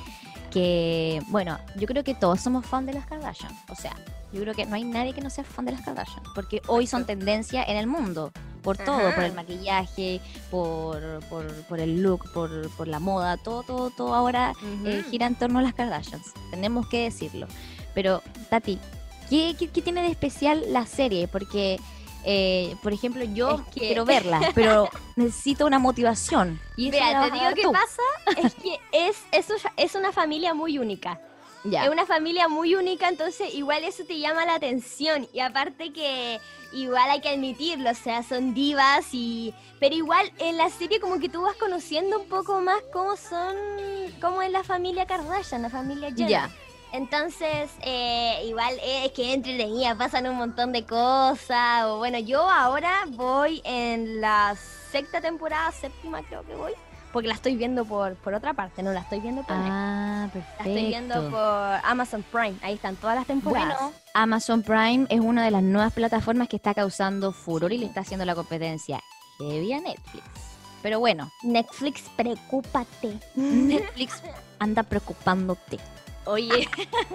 Que, 0.51 1.21
bueno, 1.27 1.59
yo 1.75 1.87
creo 1.87 2.03
que 2.03 2.15
todos 2.15 2.39
somos 2.39 2.65
fan 2.65 2.85
de 2.85 2.93
las 2.93 3.05
Kardashians. 3.05 3.53
O 3.69 3.75
sea, 3.75 3.95
yo 4.31 4.41
creo 4.41 4.53
que 4.53 4.65
no 4.65 4.75
hay 4.75 4.83
nadie 4.83 5.13
que 5.13 5.21
no 5.21 5.29
sea 5.29 5.43
fan 5.43 5.65
de 5.65 5.71
las 5.73 5.81
Kardashian, 5.81 6.23
porque 6.35 6.61
hoy 6.67 6.87
son 6.87 7.05
tendencia 7.05 7.63
en 7.63 7.77
el 7.77 7.87
mundo, 7.87 8.31
por 8.67 8.77
todo, 8.77 9.15
por 9.15 9.23
el 9.23 9.31
maquillaje, 9.31 10.19
por, 10.51 11.01
por, 11.29 11.79
el 11.79 12.03
look, 12.03 12.29
por, 12.33 12.69
por, 12.71 12.89
la 12.89 12.99
moda, 12.99 13.37
todo, 13.37 13.63
todo, 13.63 13.91
todo 13.91 14.13
ahora 14.13 14.51
eh, 14.83 15.05
gira 15.09 15.25
en 15.25 15.35
torno 15.35 15.59
a 15.59 15.61
las 15.61 15.73
Kardashians, 15.73 16.33
tenemos 16.51 16.85
que 16.89 17.03
decirlo. 17.03 17.47
Pero, 17.93 18.21
Tati, 18.49 18.77
¿qué, 19.29 19.55
qué, 19.57 19.81
tiene 19.81 20.01
de 20.01 20.09
especial 20.09 20.65
la 20.73 20.85
serie? 20.85 21.29
Porque... 21.29 21.79
Eh, 22.29 22.75
por 22.83 22.91
ejemplo, 22.91 23.23
yo 23.23 23.63
quiero 23.73 24.03
verla, 24.03 24.41
pero 24.53 24.89
necesito 25.15 25.65
una 25.65 25.79
motivación. 25.79 26.59
Y 26.75 26.91
Mira, 26.91 27.21
te 27.23 27.31
digo 27.31 27.45
qué 27.55 27.63
pasa, 27.71 28.01
es 28.45 28.53
que 28.55 28.77
es, 28.91 29.15
eso 29.31 29.53
es 29.77 29.95
una 29.95 30.11
familia 30.11 30.53
muy 30.53 30.77
única. 30.77 31.21
Es 31.75 31.89
una 31.89 32.05
familia 32.05 32.47
muy 32.47 32.75
única, 32.75 33.09
entonces 33.09 33.53
igual 33.53 33.83
eso 33.83 34.03
te 34.05 34.19
llama 34.19 34.45
la 34.45 34.55
atención. 34.55 35.27
Y 35.33 35.39
aparte 35.39 35.91
que 35.91 36.39
igual 36.73 37.09
hay 37.09 37.21
que 37.21 37.29
admitirlo, 37.29 37.91
o 37.91 37.95
sea, 37.95 38.23
son 38.23 38.53
divas 38.53 39.07
y... 39.13 39.53
Pero 39.79 39.95
igual 39.95 40.31
en 40.39 40.57
la 40.57 40.69
serie 40.69 40.99
como 40.99 41.19
que 41.19 41.29
tú 41.29 41.43
vas 41.43 41.55
conociendo 41.55 42.19
un 42.19 42.27
poco 42.27 42.61
más 42.61 42.81
cómo 42.91 43.15
son, 43.15 43.55
cómo 44.19 44.41
es 44.41 44.51
la 44.51 44.63
familia 44.63 45.05
Kardashian, 45.05 45.61
la 45.61 45.69
familia 45.69 46.11
Jenner. 46.15 46.49
Entonces, 46.93 47.69
eh, 47.81 48.43
igual 48.45 48.73
es 48.83 49.11
que 49.11 49.33
entretenida, 49.33 49.95
pasan 49.95 50.25
un 50.27 50.37
montón 50.37 50.71
de 50.71 50.83
cosas. 50.85 51.85
O 51.85 51.97
bueno, 51.97 52.17
yo 52.17 52.49
ahora 52.49 53.05
voy 53.09 53.61
en 53.65 54.21
la 54.21 54.55
sexta 54.91 55.21
temporada, 55.21 55.71
séptima 55.71 56.23
creo 56.23 56.43
que 56.43 56.55
voy 56.55 56.73
porque 57.17 57.29
la 57.29 57.33
estoy 57.33 57.55
viendo 57.55 57.83
por, 57.83 58.13
por 58.17 58.35
otra 58.35 58.53
parte, 58.53 58.83
no 58.83 58.93
la 58.93 58.99
estoy 58.99 59.19
viendo 59.19 59.41
por 59.41 59.55
Ah, 59.57 60.29
perfecto. 60.31 60.63
La 60.63 60.69
estoy 60.69 60.85
viendo 60.85 61.31
por 61.31 61.41
Amazon 61.83 62.23
Prime, 62.31 62.53
ahí 62.61 62.75
están 62.75 62.95
todas 62.95 63.15
las 63.15 63.25
temporadas. 63.25 63.75
Bueno, 63.79 63.93
Amazon 64.13 64.61
Prime 64.61 65.07
es 65.09 65.19
una 65.19 65.43
de 65.43 65.49
las 65.49 65.63
nuevas 65.63 65.91
plataformas 65.93 66.47
que 66.47 66.57
está 66.57 66.75
causando 66.75 67.31
furor 67.31 67.73
y 67.73 67.79
le 67.79 67.87
está 67.87 68.01
haciendo 68.01 68.23
la 68.23 68.35
competencia 68.35 69.01
heavy 69.39 69.73
a 69.73 69.79
Netflix. 69.79 70.25
Pero 70.83 70.99
bueno. 70.99 71.31
Netflix, 71.41 72.03
preocúpate. 72.15 73.17
Netflix 73.33 74.21
anda 74.59 74.83
preocupándote. 74.83 75.79
Oye, 76.27 76.67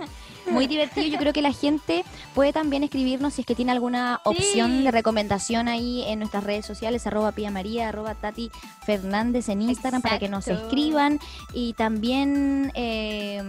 muy 0.51 0.67
divertido. 0.67 1.07
Yo 1.07 1.19
creo 1.19 1.33
que 1.33 1.43
la 1.43 1.53
gente 1.63 2.05
puede 2.35 2.53
también 2.53 2.83
escribirnos 2.83 3.35
si 3.35 3.43
es 3.43 3.47
que 3.47 3.55
tiene 3.55 3.73
alguna 3.73 4.21
opción 4.25 4.85
de 4.85 4.91
recomendación 4.91 5.69
ahí 5.69 6.03
en 6.07 6.19
nuestras 6.19 6.45
redes 6.45 6.67
sociales, 6.67 7.07
arroba 7.07 7.33
Pia 7.33 7.51
María, 7.51 7.89
arroba 7.89 8.15
Tati 8.15 8.51
Fernández 8.85 9.49
en 9.49 9.63
Instagram 9.63 10.03
para 10.03 10.19
que 10.19 10.29
nos 10.29 10.49
escriban. 10.49 11.21
Y 11.53 11.75
también 11.75 12.73
eh, 12.75 13.43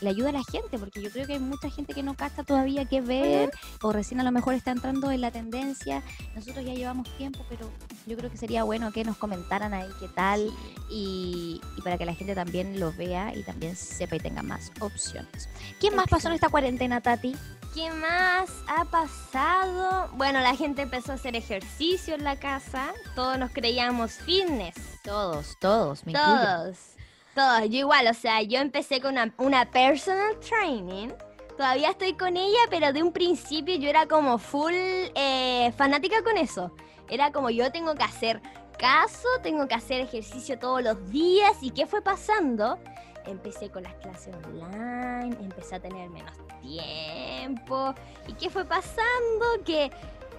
le 0.00 0.10
ayuda 0.10 0.30
a 0.30 0.32
la 0.32 0.44
gente, 0.44 0.78
porque 0.78 1.02
yo 1.02 1.10
creo 1.10 1.26
que 1.26 1.34
hay 1.34 1.38
mucha 1.38 1.70
gente 1.70 1.94
que 1.94 2.02
no 2.02 2.14
capta 2.14 2.44
todavía 2.44 2.84
qué 2.84 3.00
ver 3.00 3.50
o 3.82 3.92
recién 3.92 4.20
a 4.20 4.24
lo 4.24 4.32
mejor 4.32 4.54
está 4.54 4.70
entrando 4.70 5.10
en 5.10 5.20
la 5.20 5.30
tendencia. 5.30 6.02
Nosotros 6.34 6.64
ya 6.64 6.74
llevamos 6.74 7.08
tiempo, 7.16 7.44
pero 7.48 7.70
yo 8.06 8.16
creo 8.16 8.30
que 8.30 8.36
sería 8.36 8.64
bueno 8.64 8.92
que 8.92 9.04
nos 9.04 9.16
comentaran 9.16 9.74
ahí 9.74 9.88
qué 10.00 10.08
tal 10.08 10.50
y, 10.90 11.60
y 11.76 11.82
para 11.82 11.98
que 11.98 12.06
la 12.06 12.14
gente 12.14 12.34
también 12.34 12.78
lo 12.80 12.92
vea 12.92 13.34
y 13.34 13.42
también 13.42 13.76
sepa 13.76 14.16
y 14.16 14.20
tenga 14.20 14.42
más 14.42 14.72
opciones. 14.80 15.48
¿Qué 15.80 15.90
más 15.90 16.06
pasó 16.08 16.28
en 16.28 16.34
esta 16.34 16.48
cuarentena, 16.48 17.00
Tati? 17.00 17.34
¿Qué 17.74 17.90
más 17.92 18.50
ha 18.66 18.84
pasado? 18.86 20.08
Bueno, 20.14 20.40
la 20.40 20.56
gente 20.56 20.82
empezó 20.82 21.12
a 21.12 21.14
hacer 21.16 21.36
ejercicio 21.36 22.14
en 22.14 22.24
la 22.24 22.36
casa. 22.36 22.92
Todos 23.14 23.38
nos 23.38 23.50
creíamos 23.50 24.12
fitness. 24.12 24.74
Todos, 25.04 25.56
todos, 25.60 26.04
me 26.06 26.12
Todos. 26.12 26.97
Todos. 27.38 27.70
Yo 27.70 27.78
igual, 27.78 28.08
o 28.08 28.14
sea, 28.14 28.42
yo 28.42 28.58
empecé 28.58 29.00
con 29.00 29.14
una, 29.38 29.70
personal 29.70 30.40
training. 30.40 31.10
Todavía 31.56 31.90
estoy 31.90 32.14
con 32.14 32.36
ella, 32.36 32.58
pero 32.68 32.92
de 32.92 33.00
un 33.00 33.12
principio 33.12 33.76
yo 33.76 33.88
era 33.88 34.06
como 34.06 34.38
full 34.38 34.74
eh, 34.74 35.72
fanática 35.76 36.24
con 36.24 36.36
eso. 36.36 36.72
Era 37.08 37.30
como 37.30 37.48
yo 37.50 37.70
tengo 37.70 37.94
que 37.94 38.02
hacer 38.02 38.42
caso, 38.76 39.28
tengo 39.40 39.68
que 39.68 39.76
hacer 39.76 40.00
ejercicio 40.00 40.58
todos 40.58 40.82
los 40.82 41.10
días. 41.10 41.52
¿Y 41.62 41.70
qué 41.70 41.86
fue 41.86 42.02
pasando? 42.02 42.76
empecé 43.24 43.70
con 43.70 43.82
las 43.82 43.94
clases 43.96 44.34
online, 44.46 45.36
empecé 45.38 45.76
a 45.76 45.80
tener 45.80 46.10
menos 46.10 46.32
tiempo. 46.60 47.94
¿Y 48.26 48.32
qué 48.32 48.50
fue 48.50 48.64
pasando? 48.64 49.62
Que, 49.64 49.92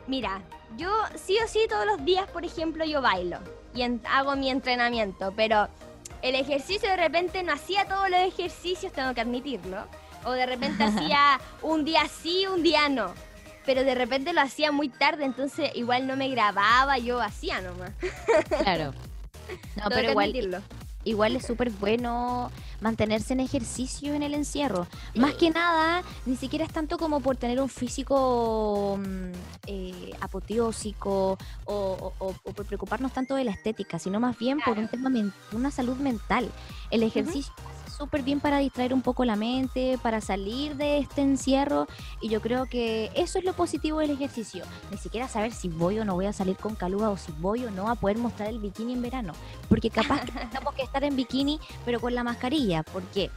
mira, 0.08 0.42
yo 0.76 0.90
sí 1.16 1.38
o 1.42 1.48
sí 1.48 1.60
todos 1.70 1.86
los 1.86 2.04
días, 2.04 2.28
por 2.32 2.44
ejemplo, 2.44 2.84
yo 2.84 3.02
bailo 3.02 3.38
y 3.74 3.84
hago 4.06 4.36
mi 4.36 4.50
entrenamiento, 4.50 5.32
pero 5.36 5.70
el 6.22 6.36
ejercicio 6.36 6.90
de 6.90 6.98
repente 6.98 7.44
no 7.44 7.54
hacía 7.54 7.86
todos 7.86 8.10
los 8.10 8.20
ejercicios, 8.20 8.92
tengo 8.94 9.14
que 9.14 9.22
admitirlo. 9.22 9.86
O 10.26 10.32
de 10.32 10.46
repente 10.46 10.84
hacía 10.84 11.40
un 11.62 11.86
día 11.86 12.02
sí, 12.08 12.46
un 12.48 12.64
día 12.64 12.90
no. 12.90 13.14
Pero 13.66 13.84
de 13.84 13.96
repente 13.96 14.34
lo 14.34 14.42
hacía 14.42 14.72
muy 14.72 14.90
tarde, 14.90 15.26
entonces 15.26 15.72
igual 15.76 16.08
no 16.08 16.16
me 16.16 16.30
grababa, 16.30 16.98
yo 16.98 17.22
hacía 17.22 17.62
nomás. 17.62 17.92
Claro. 18.64 18.94
No, 19.76 19.90
pero 19.90 20.12
igual, 20.12 20.64
igual 21.04 21.36
es 21.36 21.46
súper 21.46 21.72
bueno 21.72 22.52
mantenerse 22.82 23.34
en 23.34 23.40
ejercicio 23.40 24.14
en 24.14 24.24
el 24.24 24.34
encierro. 24.34 24.88
Más 25.16 25.34
que 25.36 25.50
nada, 25.50 26.04
ni 26.26 26.36
siquiera 26.36 26.66
es 26.66 26.72
tanto 26.72 26.98
como 26.98 27.20
por 27.20 27.36
tener 27.38 27.60
un 27.60 27.70
físico 27.70 29.00
mm, 29.00 29.32
eh, 29.68 29.89
apoteósico 30.22 31.38
o, 31.66 32.34
por 32.56 32.66
preocuparnos 32.66 33.14
tanto 33.14 33.36
de 33.36 33.44
la 33.44 33.52
estética, 33.52 34.00
sino 34.00 34.20
más 34.20 34.38
bien 34.38 34.60
por 34.66 34.78
un 34.78 34.88
tema, 34.88 35.12
una 35.52 35.72
salud 35.72 35.98
mental. 35.98 36.50
El 36.92 37.04
ejercicio 37.04 37.54
súper 38.00 38.24
bien 38.24 38.40
para 38.40 38.60
distraer 38.60 38.94
un 38.94 39.02
poco 39.02 39.26
la 39.26 39.36
mente, 39.36 40.00
para 40.02 40.22
salir 40.22 40.78
de 40.78 41.00
este 41.00 41.22
encierro. 41.22 41.86
Y 42.22 42.30
yo 42.30 42.40
creo 42.42 42.66
que 42.66 43.12
eso 43.14 43.40
es 43.40 43.46
lo 43.46 43.54
positivo 43.54 44.00
del 44.00 44.12
ejercicio. 44.12 44.64
Ni 44.90 44.98
siquiera 44.98 45.28
saber 45.28 45.52
si 45.52 45.68
voy 45.68 46.00
o 46.00 46.06
no 46.06 46.16
voy 46.16 46.26
a 46.26 46.34
salir 46.34 46.56
con 46.56 46.76
caluga 46.76 47.10
o 47.10 47.18
si 47.18 47.34
voy 47.34 47.66
o 47.66 47.72
no 47.72 47.90
a 47.90 47.96
poder 47.96 48.18
mostrar 48.18 48.48
el 48.48 48.60
bikini 48.60 48.94
en 48.94 49.02
verano. 49.02 49.34
Porque 49.68 49.90
capaz 49.90 50.22
que 50.22 50.32
tenemos 50.52 50.74
que 50.76 50.84
estar 50.84 51.04
en 51.04 51.18
bikini, 51.18 51.60
pero 51.84 52.00
con 52.00 52.16
la 52.16 52.24
mascarilla. 52.24 52.84
¿Por 52.84 53.04
qué? 53.04 53.30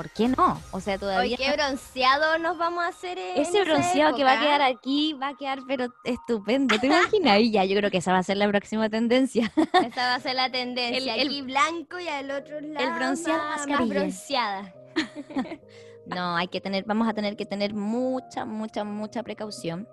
¿Por 0.00 0.08
qué 0.12 0.28
no? 0.28 0.58
O 0.70 0.80
sea, 0.80 0.96
todavía... 0.96 1.36
¿Qué 1.36 1.52
bronceado 1.52 2.38
nos 2.38 2.56
vamos 2.56 2.84
a 2.84 2.88
hacer 2.88 3.18
Ese 3.18 3.62
bronceado 3.64 4.16
que 4.16 4.24
va 4.24 4.32
a 4.32 4.40
quedar 4.40 4.62
aquí 4.62 5.12
va 5.12 5.28
a 5.28 5.36
quedar 5.36 5.58
pero 5.68 5.92
estupendo. 6.04 6.78
¿Te 6.78 6.86
imaginas? 6.86 7.38
Y 7.40 7.50
ya, 7.50 7.66
yo 7.66 7.76
creo 7.76 7.90
que 7.90 7.98
esa 7.98 8.10
va 8.10 8.18
a 8.18 8.22
ser 8.22 8.38
la 8.38 8.48
próxima 8.48 8.88
tendencia. 8.88 9.52
Esa 9.74 10.06
va 10.06 10.14
a 10.14 10.20
ser 10.20 10.36
la 10.36 10.50
tendencia. 10.50 11.16
El, 11.16 11.28
aquí 11.28 11.42
blanco 11.42 12.00
y 12.00 12.08
al 12.08 12.30
otro 12.30 12.62
lado 12.62 12.86
el 12.86 12.94
bronceado 12.94 13.42
más, 13.68 13.88
bronceada. 13.88 14.74
no, 16.06 16.34
hay 16.34 16.48
que 16.48 16.62
tener, 16.62 16.84
vamos 16.84 17.06
a 17.06 17.12
tener 17.12 17.36
que 17.36 17.44
tener 17.44 17.74
mucha, 17.74 18.46
mucha, 18.46 18.84
mucha 18.84 19.22
precaución 19.22 19.86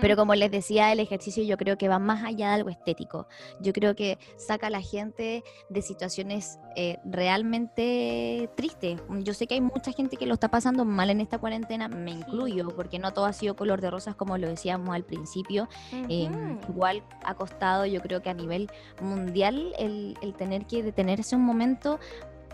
pero 0.00 0.16
como 0.16 0.34
les 0.34 0.50
decía, 0.50 0.92
el 0.92 1.00
ejercicio 1.00 1.42
yo 1.44 1.56
creo 1.56 1.76
que 1.76 1.88
va 1.88 1.98
más 1.98 2.24
allá 2.24 2.48
de 2.48 2.54
algo 2.54 2.70
estético. 2.70 3.26
Yo 3.60 3.72
creo 3.72 3.94
que 3.94 4.18
saca 4.36 4.68
a 4.68 4.70
la 4.70 4.80
gente 4.80 5.44
de 5.68 5.82
situaciones 5.82 6.58
eh, 6.76 6.98
realmente 7.04 8.48
tristes. 8.56 9.00
Yo 9.20 9.34
sé 9.34 9.46
que 9.46 9.54
hay 9.54 9.60
mucha 9.60 9.92
gente 9.92 10.16
que 10.16 10.26
lo 10.26 10.34
está 10.34 10.48
pasando 10.48 10.84
mal 10.84 11.10
en 11.10 11.20
esta 11.20 11.38
cuarentena, 11.38 11.88
me 11.88 12.10
incluyo, 12.10 12.68
porque 12.74 12.98
no 12.98 13.12
todo 13.12 13.26
ha 13.26 13.32
sido 13.32 13.56
color 13.56 13.80
de 13.80 13.90
rosas 13.90 14.14
como 14.14 14.38
lo 14.38 14.48
decíamos 14.48 14.94
al 14.94 15.04
principio. 15.04 15.68
Em, 15.92 16.58
igual 16.68 17.02
ha 17.24 17.34
costado, 17.34 17.86
yo 17.86 18.00
creo 18.00 18.22
que 18.22 18.30
a 18.30 18.34
nivel 18.34 18.70
mundial, 19.00 19.72
el, 19.78 20.16
el 20.22 20.34
tener 20.34 20.66
que 20.66 20.82
detenerse 20.82 21.36
un 21.36 21.42
momento 21.42 21.98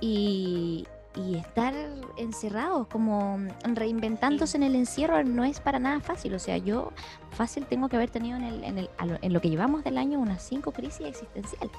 y, 0.00 0.87
y 1.16 1.37
estar 1.37 1.75
encerrados, 2.16 2.87
como 2.87 3.38
reinventándose 3.64 4.57
en 4.57 4.62
el 4.62 4.75
encierro, 4.75 5.23
no 5.25 5.44
es 5.44 5.61
para 5.61 5.79
nada 5.79 6.01
fácil. 6.01 6.35
O 6.35 6.38
sea, 6.38 6.57
yo 6.57 6.92
fácil 7.33 7.66
tengo 7.66 7.88
que 7.88 7.96
haber 7.96 8.11
tenido 8.11 8.37
en, 8.37 8.44
el, 8.44 8.64
en, 8.64 8.79
el, 8.79 8.90
en 8.99 9.33
lo 9.33 9.40
que 9.40 9.51
llevamos 9.51 9.83
del 9.83 9.99
año 9.99 10.20
unas 10.20 10.42
cinco 10.42 10.73
crisis 10.73 11.07
existenciales. 11.07 11.77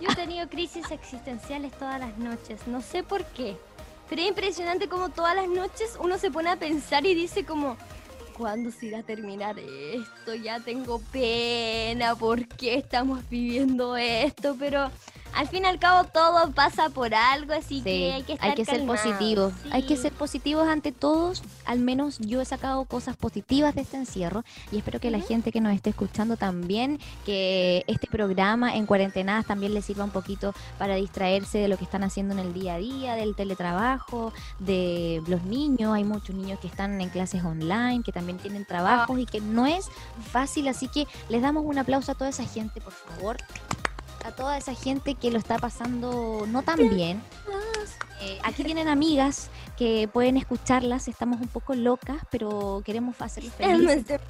Yo 0.00 0.08
he 0.10 0.14
tenido 0.16 0.48
crisis 0.48 0.90
existenciales 0.90 1.72
todas 1.78 2.00
las 2.00 2.18
noches, 2.18 2.66
no 2.66 2.80
sé 2.80 3.02
por 3.02 3.24
qué. 3.26 3.56
Pero 4.08 4.22
es 4.22 4.28
impresionante 4.28 4.88
como 4.88 5.08
todas 5.08 5.34
las 5.34 5.48
noches 5.48 5.96
uno 6.00 6.18
se 6.18 6.30
pone 6.30 6.50
a 6.50 6.56
pensar 6.56 7.06
y 7.06 7.14
dice 7.14 7.44
como, 7.44 7.76
¿cuándo 8.36 8.70
se 8.70 8.86
irá 8.86 8.98
a 8.98 9.02
terminar 9.02 9.58
esto? 9.58 10.34
Ya 10.34 10.60
tengo 10.60 11.00
pena, 11.12 12.14
¿por 12.16 12.46
qué 12.48 12.74
estamos 12.74 13.20
viviendo 13.30 13.96
esto? 13.96 14.56
Pero 14.58 14.90
al 15.34 15.48
fin 15.48 15.64
y 15.64 15.66
al 15.66 15.78
cabo 15.78 16.04
todo 16.04 16.50
pasa 16.52 16.88
por 16.90 17.14
algo, 17.14 17.52
así 17.52 17.82
que 17.82 18.12
hay 18.12 18.22
que 18.22 18.34
estar 18.34 18.50
Hay 18.50 18.54
que 18.54 18.64
ser 18.64 18.86
positivos. 18.86 19.52
Hay 19.70 19.82
que 19.82 19.96
ser 19.96 20.12
positivos 20.12 20.68
ante 20.68 20.92
todos. 20.92 21.42
Al 21.64 21.80
menos 21.80 22.18
yo 22.18 22.40
he 22.40 22.44
sacado 22.44 22.84
cosas 22.84 23.16
positivas 23.16 23.74
de 23.74 23.82
este 23.82 23.96
encierro 23.96 24.44
y 24.70 24.78
espero 24.78 25.00
que 25.00 25.10
la 25.10 25.20
gente 25.20 25.52
que 25.52 25.60
nos 25.60 25.74
esté 25.74 25.90
escuchando 25.90 26.36
también, 26.36 26.98
que 27.24 27.84
este 27.86 28.06
programa 28.06 28.76
en 28.76 28.86
cuarentenadas 28.86 29.46
también 29.46 29.74
les 29.74 29.84
sirva 29.84 30.04
un 30.04 30.10
poquito 30.10 30.54
para 30.78 30.94
distraerse 30.94 31.58
de 31.58 31.68
lo 31.68 31.76
que 31.76 31.84
están 31.84 32.04
haciendo 32.04 32.34
en 32.34 32.40
el 32.40 32.52
día 32.52 32.74
a 32.74 32.78
día, 32.78 33.14
del 33.14 33.34
teletrabajo, 33.34 34.32
de 34.58 35.22
los 35.26 35.42
niños. 35.44 35.94
Hay 35.94 36.04
muchos 36.04 36.34
niños 36.34 36.58
que 36.60 36.68
están 36.68 37.00
en 37.00 37.08
clases 37.08 37.44
online, 37.44 38.02
que 38.04 38.12
también 38.12 38.38
tienen 38.38 38.64
trabajos 38.64 39.18
y 39.18 39.26
que 39.26 39.40
no 39.40 39.66
es 39.66 39.88
fácil, 40.30 40.68
así 40.68 40.88
que 40.88 41.06
les 41.28 41.42
damos 41.42 41.64
un 41.64 41.78
aplauso 41.78 42.12
a 42.12 42.14
toda 42.14 42.30
esa 42.30 42.44
gente, 42.44 42.80
por 42.80 42.92
favor 42.92 43.36
a 44.24 44.32
toda 44.32 44.56
esa 44.56 44.74
gente 44.74 45.14
que 45.14 45.30
lo 45.30 45.38
está 45.38 45.58
pasando 45.58 46.46
no 46.48 46.62
tan 46.62 46.88
bien. 46.88 47.22
Eh, 48.22 48.38
aquí 48.42 48.64
tienen 48.64 48.88
amigas 48.88 49.50
que 49.76 50.08
pueden 50.10 50.38
escucharlas, 50.38 51.08
estamos 51.08 51.40
un 51.40 51.48
poco 51.48 51.74
locas, 51.74 52.22
pero 52.30 52.82
queremos 52.84 53.20
hacerles 53.20 53.52
felices. 53.52 54.20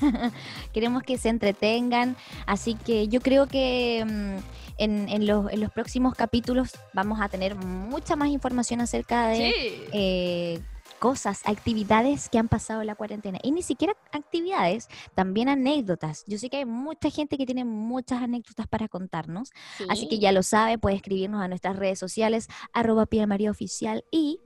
queremos 0.72 1.02
que 1.04 1.16
se 1.16 1.28
entretengan, 1.28 2.16
así 2.44 2.74
que 2.74 3.06
yo 3.06 3.20
creo 3.20 3.46
que 3.46 4.04
mm, 4.04 4.36
en, 4.78 5.26
los, 5.26 5.52
en, 5.52 5.60
los, 5.60 5.70
próximos 5.70 6.14
capítulos 6.14 6.72
vamos 6.92 7.20
a 7.20 7.28
tener 7.28 7.54
mucha 7.54 8.16
más 8.16 8.28
información 8.28 8.80
acerca 8.80 9.28
de... 9.28 9.88
Eh, 9.92 10.60
cosas, 10.96 11.42
actividades 11.44 12.28
que 12.28 12.38
han 12.38 12.48
pasado 12.48 12.80
en 12.80 12.86
la 12.86 12.94
cuarentena. 12.94 13.38
Y 13.42 13.52
ni 13.52 13.62
siquiera 13.62 13.96
actividades, 14.12 14.88
también 15.14 15.48
anécdotas. 15.48 16.24
Yo 16.26 16.38
sé 16.38 16.50
que 16.50 16.58
hay 16.58 16.64
mucha 16.64 17.10
gente 17.10 17.36
que 17.38 17.46
tiene 17.46 17.64
muchas 17.64 18.22
anécdotas 18.22 18.66
para 18.66 18.88
contarnos. 18.88 19.50
Así 19.88 20.08
que 20.08 20.18
ya 20.18 20.32
lo 20.32 20.42
sabe, 20.42 20.78
puede 20.78 20.96
escribirnos 20.96 21.42
a 21.42 21.48
nuestras 21.48 21.76
redes 21.76 21.98
sociales, 21.98 22.48
arroba 22.72 23.06
María 23.26 23.50
Oficial 23.50 24.04
y 24.10 24.40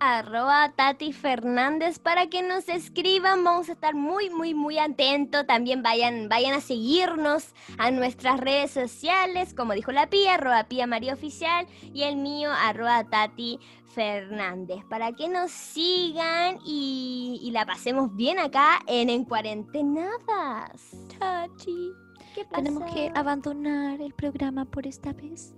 arroba 0.00 0.72
Tati 0.74 1.12
Fernández 1.12 1.98
para 1.98 2.26
que 2.28 2.42
nos 2.42 2.68
escriban. 2.68 3.44
Vamos 3.44 3.68
a 3.68 3.72
estar 3.72 3.94
muy, 3.94 4.30
muy, 4.30 4.54
muy 4.54 4.78
atentos. 4.78 5.46
También 5.46 5.82
vayan, 5.82 6.28
vayan 6.28 6.54
a 6.54 6.60
seguirnos 6.60 7.54
a 7.78 7.90
nuestras 7.90 8.40
redes 8.40 8.70
sociales, 8.70 9.54
como 9.54 9.74
dijo 9.74 9.92
la 9.92 10.08
Pía, 10.08 10.34
arroba 10.34 10.64
Pía 10.64 10.86
María 10.86 11.12
Oficial 11.14 11.66
y 11.92 12.02
el 12.02 12.16
mío, 12.16 12.50
arroba 12.50 13.04
Tati 13.04 13.60
Fernández, 13.94 14.84
para 14.88 15.12
que 15.12 15.28
nos 15.28 15.50
sigan 15.50 16.58
y, 16.64 17.50
la 17.52 17.66
pasemos 17.66 18.14
bien 18.16 18.38
acá 18.38 18.80
en 18.86 19.10
En 19.10 19.24
Cuarentenadas. 19.24 20.96
Tati, 21.18 21.92
¿qué 22.34 22.44
pasa? 22.44 22.62
Tenemos 22.62 22.90
que 22.94 23.12
abandonar 23.14 24.00
el 24.00 24.14
programa 24.14 24.64
por 24.64 24.86
esta 24.86 25.12
vez 25.12 25.54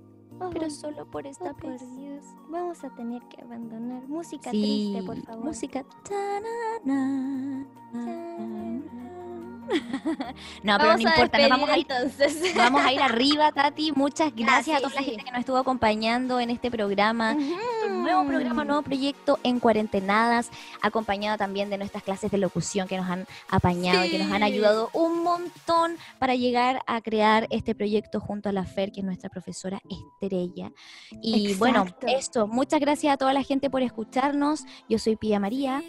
pero 0.52 0.70
solo 0.70 1.06
por 1.06 1.26
esta 1.26 1.50
oh, 1.50 1.68
vez. 1.68 1.82
Vamos 2.48 2.84
a 2.84 2.90
tener 2.90 3.22
que 3.24 3.42
abandonar. 3.42 4.06
Música 4.08 4.50
triste, 4.50 5.02
por 5.02 5.20
favor. 5.22 5.44
Música. 5.44 5.84
no, 10.62 10.78
pero 10.78 10.94
no 10.94 11.00
importa, 11.00 11.38
nos 11.38 11.50
vamos 11.50 11.70
a 11.70 11.78
ir, 11.78 11.86
entonces. 11.88 12.54
vamos 12.54 12.84
a 12.84 12.92
ir 12.92 13.00
arriba, 13.00 13.52
Tati. 13.52 13.92
Muchas 13.92 14.34
gracias 14.34 14.78
a 14.78 14.80
toda 14.80 14.94
la 14.94 15.02
gente 15.02 15.24
que 15.24 15.30
nos 15.30 15.40
estuvo 15.40 15.56
acompañando 15.56 16.40
en 16.40 16.50
este 16.50 16.70
programa. 16.70 17.36
Un 17.86 18.02
nuevo 18.02 18.24
programa, 18.26 18.64
nuevo 18.64 18.82
proyecto 18.82 19.38
en 19.42 19.60
cuarentenadas, 19.60 20.50
acompañado 20.80 21.38
también 21.38 21.70
de 21.70 21.78
nuestras 21.78 22.02
clases 22.02 22.30
de 22.30 22.38
locución 22.38 22.88
que 22.88 22.96
nos 22.96 23.08
han 23.08 23.26
apañado 23.48 24.04
y 24.04 24.10
que 24.10 24.18
nos 24.18 24.32
han 24.32 24.42
ayudado 24.42 24.90
un 24.92 25.21
montón 25.32 25.96
para 26.18 26.34
llegar 26.34 26.82
a 26.86 27.00
crear 27.00 27.46
este 27.50 27.74
proyecto 27.74 28.20
junto 28.20 28.48
a 28.48 28.52
la 28.52 28.64
Fer, 28.64 28.92
que 28.92 29.00
es 29.00 29.06
nuestra 29.06 29.30
profesora 29.30 29.80
estrella. 29.88 30.72
Y 31.10 31.54
bueno, 31.54 31.86
esto, 32.06 32.46
muchas 32.46 32.80
gracias 32.80 33.14
a 33.14 33.16
toda 33.16 33.32
la 33.32 33.42
gente 33.42 33.70
por 33.70 33.82
escucharnos. 33.82 34.64
Yo 34.88 34.98
soy 34.98 35.16
Pía 35.16 35.40
María. 35.40 35.82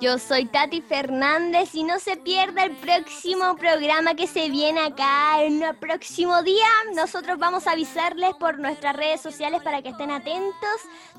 Yo 0.00 0.18
soy 0.18 0.46
Tati 0.46 0.80
Fernández 0.80 1.74
y 1.74 1.84
no 1.84 1.98
se 1.98 2.16
pierda 2.16 2.64
el 2.64 2.76
próximo 2.76 3.56
programa 3.56 4.14
que 4.14 4.26
se 4.26 4.50
viene 4.50 4.80
acá 4.80 5.42
en 5.42 5.62
el 5.62 5.76
próximo 5.76 6.42
día. 6.42 6.68
Nosotros 6.94 7.38
vamos 7.38 7.66
a 7.66 7.72
avisarles 7.72 8.34
por 8.34 8.58
nuestras 8.58 8.96
redes 8.96 9.20
sociales 9.20 9.62
para 9.62 9.82
que 9.82 9.90
estén 9.90 10.10
atentos. 10.10 10.54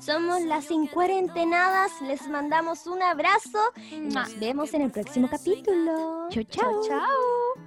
Somos 0.00 0.42
las 0.42 0.70
Incuarentenadas. 0.70 1.90
Les 2.02 2.28
mandamos 2.28 2.86
un 2.86 3.02
abrazo. 3.02 3.58
Nos 4.00 4.38
vemos 4.38 4.74
en 4.74 4.82
el 4.82 4.90
próximo 4.90 5.28
capítulo. 5.28 6.28
Chao, 6.30 6.44
chao. 6.44 6.82
Chao. 6.86 7.65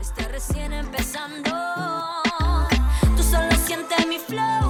Este 0.00 0.28
recién 0.28 0.72
empezando. 0.72 1.50
Tú 3.16 3.22
solo 3.22 3.50
sientes 3.64 4.06
mi 4.06 4.18
flow. 4.18 4.61